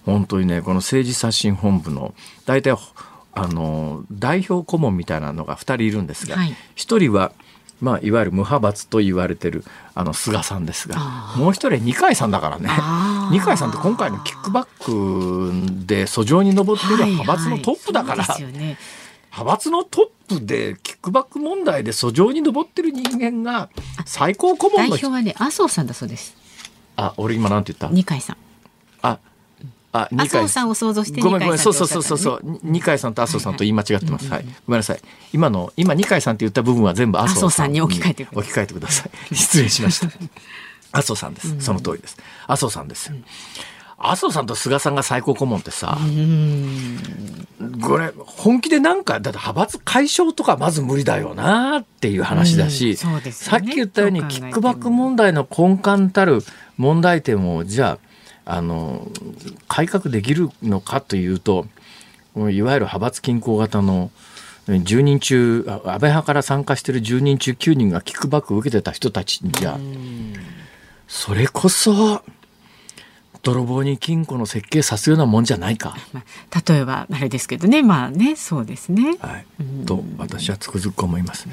[0.05, 2.15] 本当にねこの政治刷新本部の
[2.47, 2.75] 大体
[3.33, 6.49] あの代表顧問みたいなのが2人いるんですが、はい。
[6.77, 7.33] 1人は、
[7.81, 9.65] まあ、いわゆる無派閥と言われてる
[9.95, 10.99] あの菅さんですが
[11.37, 12.69] もう1人は二階さんだからね。
[13.31, 18.77] 二階さんって今回のキックバックで訴状に上っている派閥のトップだから、はいはいね。
[19.33, 23.71] 派閥のトップでキックバック問題で訴状に上ってる人間が
[24.05, 24.97] 最高顧問の人。
[24.97, 26.37] 代表はね麻生さんだそうです。
[26.97, 27.89] あ俺今なんて言った？
[27.95, 28.37] 二階さん。
[29.03, 29.19] あ
[29.93, 34.29] あ二麻生さんを想像してごめんごめん、そうそうそうそうそう、二階さんと麻生さんと言い間違ってます。
[34.29, 34.45] ははい。
[34.45, 35.01] い、ごめんなさい。
[35.33, 37.73] 今の今二階さんって言った部分は全部麻生さん。
[37.73, 39.35] に置き換えて置き換えてください。
[39.35, 40.09] 失礼しました。
[40.93, 41.61] 麻生さんです。
[41.61, 42.17] その通りです。
[42.47, 43.07] 麻生さんです。
[43.11, 43.17] よ。
[44.03, 45.99] 麻生さんと菅さんが最高顧問ってさ、
[47.83, 52.97] これ本気でなんかだって派閥解消とかまず無理だよなっていう話だし、うん。
[52.97, 56.43] そうですさっき言ったようにキックバック問題の根幹たる
[56.79, 58.10] 問題点をじゃあ
[58.51, 59.07] あの
[59.69, 61.67] 改革できるのかというと
[62.37, 64.11] いわゆる派閥均衡型の
[64.67, 69.79] 10人中あ安倍派から参加している10人中9人がキックバックを受けてた人たちじゃ
[71.07, 72.23] それこそ
[73.43, 75.97] 泥棒に金庫の設計さすようなもんじゃないか。
[76.13, 79.47] まあ、例えばあれですけどねまあねそうですねはい、
[79.87, 81.49] と私はつくづく思います。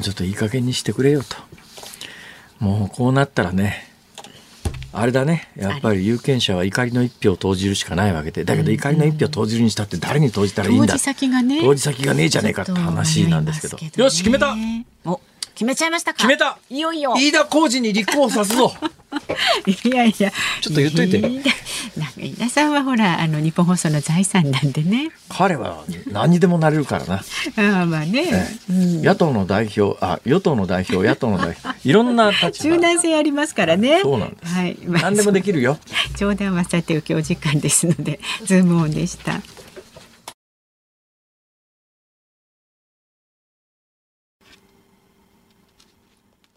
[0.00, 1.36] ちょっといい加減にしてくれよと。
[2.58, 3.87] もうこうなったらね
[4.92, 5.48] あれだね。
[5.56, 8.44] やっぱり有権者は怒りの一票を投じるしかないわけで。
[8.44, 11.60] だけど怒りの一票を投じるにしたって誰に投じたらいいんだ投じ先がね。
[11.60, 13.78] 投じ先がねえじゃねえかって話なんですけど。
[14.02, 14.56] よし決めた。
[15.04, 15.20] お
[15.54, 16.18] 決めちゃいましたか。
[16.18, 16.58] 決めた。
[16.70, 17.14] いよいよ。
[17.16, 18.72] 飯田浩二に立候補さすぞ
[19.84, 20.32] いやいや。
[20.60, 21.18] ちょっと言っといて。
[21.18, 25.10] 飯田なんか飯田さんはほらあの日本放送の財産なんでね。
[25.28, 29.02] 彼は何にでもなれるからな、ああまあね、うん。
[29.02, 31.88] 野党の代表あ与党の代表野党の代表。
[31.88, 34.00] いろんな立柔場軟性ありますからね。
[34.02, 34.54] そうなんです。
[34.54, 35.78] はい、まあ何でもできるよ。
[36.16, 39.40] 冗談はさておきお時間ですのでズームオンでした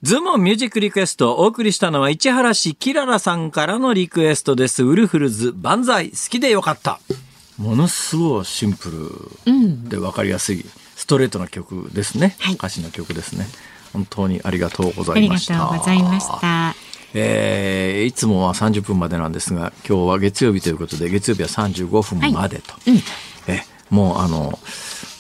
[0.04, 4.84] ズームミュージックリクエストお送りしたのは市原市キララさんからのリクエストです。
[4.84, 7.00] ウルフルズ万歳好きでよかった。
[7.60, 8.90] ものすごいシンプ
[9.46, 12.36] ルでわかりやすいストレートな曲ですね。
[12.40, 13.46] はい歌詞の曲ですね。
[13.94, 15.68] 本当にありがとうござありがいました。
[15.68, 16.76] とうございました
[17.14, 22.74] えーいつもは30分までなんですが今日は月曜日ということで月曜日は35分までと、
[23.48, 24.58] えもうあの、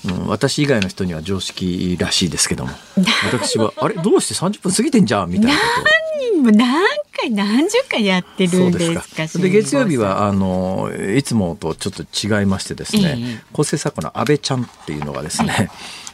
[0.06, 2.72] うん私以外の人には常識らしいですけども。
[3.32, 3.96] 私は あれ？
[3.96, 5.30] どうして30分過ぎてんじゃん？
[5.30, 5.82] みたいなこと
[6.40, 6.42] を。
[6.42, 6.84] もう何
[7.16, 9.40] 回何十回やってるんですかか。
[9.40, 12.02] で月曜日はあのいつもとちょっと
[12.40, 13.44] 違いましてですね、ええ。
[13.54, 15.70] 構成作家の安倍ちゃんっていうのがですね、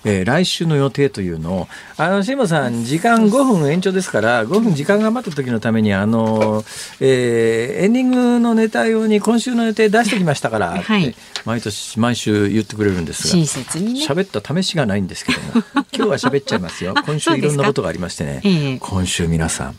[0.06, 1.68] えー来週の予定というのを
[1.98, 6.64] あの辛坊さん時間5分延長ですから5分時間が余った時のためにあの、
[7.00, 11.16] えーエンディングのネタ用に今週の予定出してきましたからはい。
[11.45, 14.06] 毎年毎週言ってくれるんですが親切にね。
[14.06, 16.93] 喋った試しがないんですけども 今日は喋っちゃいますよ。
[16.95, 18.78] あ今週いろんなことがありましてね、ええ。
[18.80, 19.76] 今週皆さん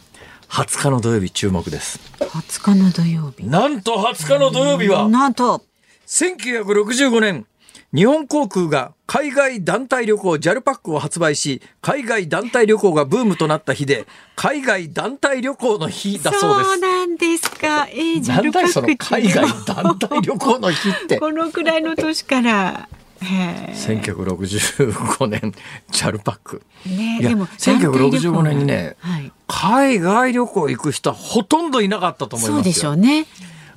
[0.50, 2.00] 20日の土曜日注目です。
[2.20, 3.44] 20日の土曜日。
[3.46, 5.62] なんと20日の土曜日はなんと。
[6.06, 7.44] 1965年
[7.94, 16.80] 日本航空が海外団体旅行 JAL パックを発売し海外団体旅行がブームとなった日で海外団体旅行の日だそうです。
[16.80, 21.18] なんですかえー、ジャルパック海外団体旅行の日って。
[21.20, 22.88] このくらいの年から
[23.22, 25.54] へ1965年
[25.90, 26.62] JAL パック。
[26.86, 32.56] えねいやでも1965年にねはい、海外旅行行く人はほとんどいなかったと思いますよ。
[32.56, 33.26] そうでしょうね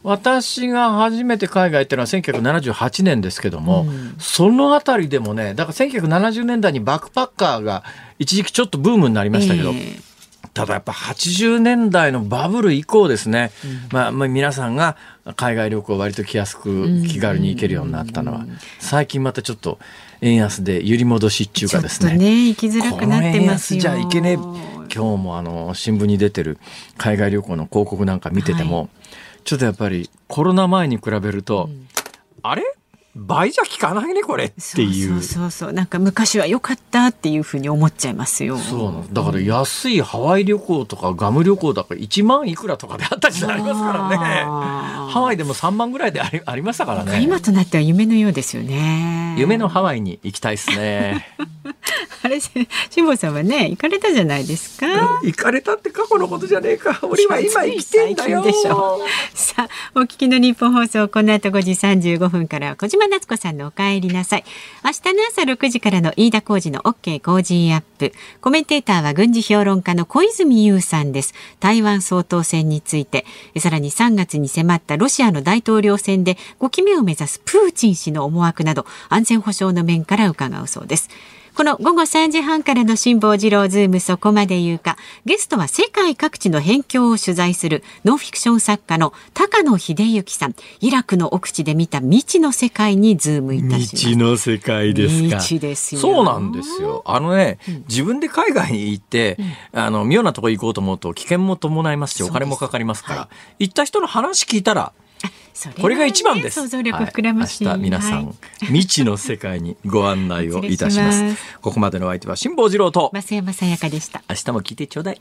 [0.04, 3.86] 私が初めて海外っていうのは1978年ですけども、
[4.20, 7.84] そのあたりでもねだから1970年代にバックパッカーが
[8.20, 10.12] 一時期ちょっとブームになりましたけど、ええ。
[10.54, 13.52] ただやっぱ80年代のバブル以降ですね、
[13.92, 14.98] まあ、まあ皆さんが
[15.38, 18.46] 海外旅行を割と来やすく気軽に行けるようになったのは、
[18.80, 19.80] 最近またちょっと
[20.20, 24.36] 円安で揺り戻しっていうちょっとかですねね行きづらくなってますじゃいけねえ。
[24.94, 26.58] 今日もあの新聞に出てる
[26.98, 28.90] 海外旅行の広告なんか見てても、
[29.44, 31.70] ちょっとやっぱりコロナ前に比べると、
[32.44, 32.64] あれ？
[33.16, 35.22] 倍じゃ効かないねこれっていう。
[35.22, 38.58] そうそうなんか昔は良かったっていうふうに思っちゃいますよ。
[38.58, 39.22] そうなんだ。
[39.24, 44.18] から安いハワイ旅行とかガム旅行だから1万いくらとかであった時代ありますからね。
[45.12, 47.22] ハワイでも3万ぐらいでありありましたからね。
[47.22, 49.36] 今となっては夢のようですよね。
[49.38, 51.28] 夢のハワイに行きたいですね。
[52.24, 52.68] あれ辛
[53.06, 55.20] 坊さんはね行かれたじゃないですか。
[55.24, 57.00] 行かれたって過去のことじゃねえか。
[57.04, 58.42] 俺は今生きてんだよ。
[58.44, 59.00] 最近でしょ。
[59.34, 64.44] さあお聞きの日本放送この後5時35分からは小島夏子さんのお帰りなさい。
[64.84, 68.14] 明日の朝6時からの飯田浩司の OK 工事アップ。
[68.42, 71.34] コメンテーターは軍事評論家の小泉悠さんです。
[71.60, 73.26] 台湾総統選について。
[73.58, 81.10] さらに3月に迫ったロシアの大統領選で5期目を目指すプーチン氏の思惑など安全保障の面から伺うそうです。
[81.62, 90.56] この午後3時半からの辛坊治郎ズームそこまで言うかゲストは世界各地の辺境を取材するノンフィクション作家の高野秀行さん。
[90.80, 93.96] イラクの奥地で見た未知の世界にズームいたします。
[93.96, 95.38] 未知の世界ですか。
[95.38, 96.02] 未知ですよ。
[96.02, 97.04] そうなんですよ。
[97.06, 99.38] あのね、自分で海外に行って、
[99.72, 104.94] あの妙なとこ行こうと思うと危険も伴いますしお金もかかりますから、は行った人の話聞いたら
[105.70, 106.62] ねこれが一番です。
[106.62, 108.36] 想像力膨らむし、はい明日皆さん、はい
[108.68, 111.24] 未知の世界にご案内をいた します。
[111.62, 115.20] ここまでのお相手は辛坊治郎と、増山さやかでした明日も聞いてちょうだい。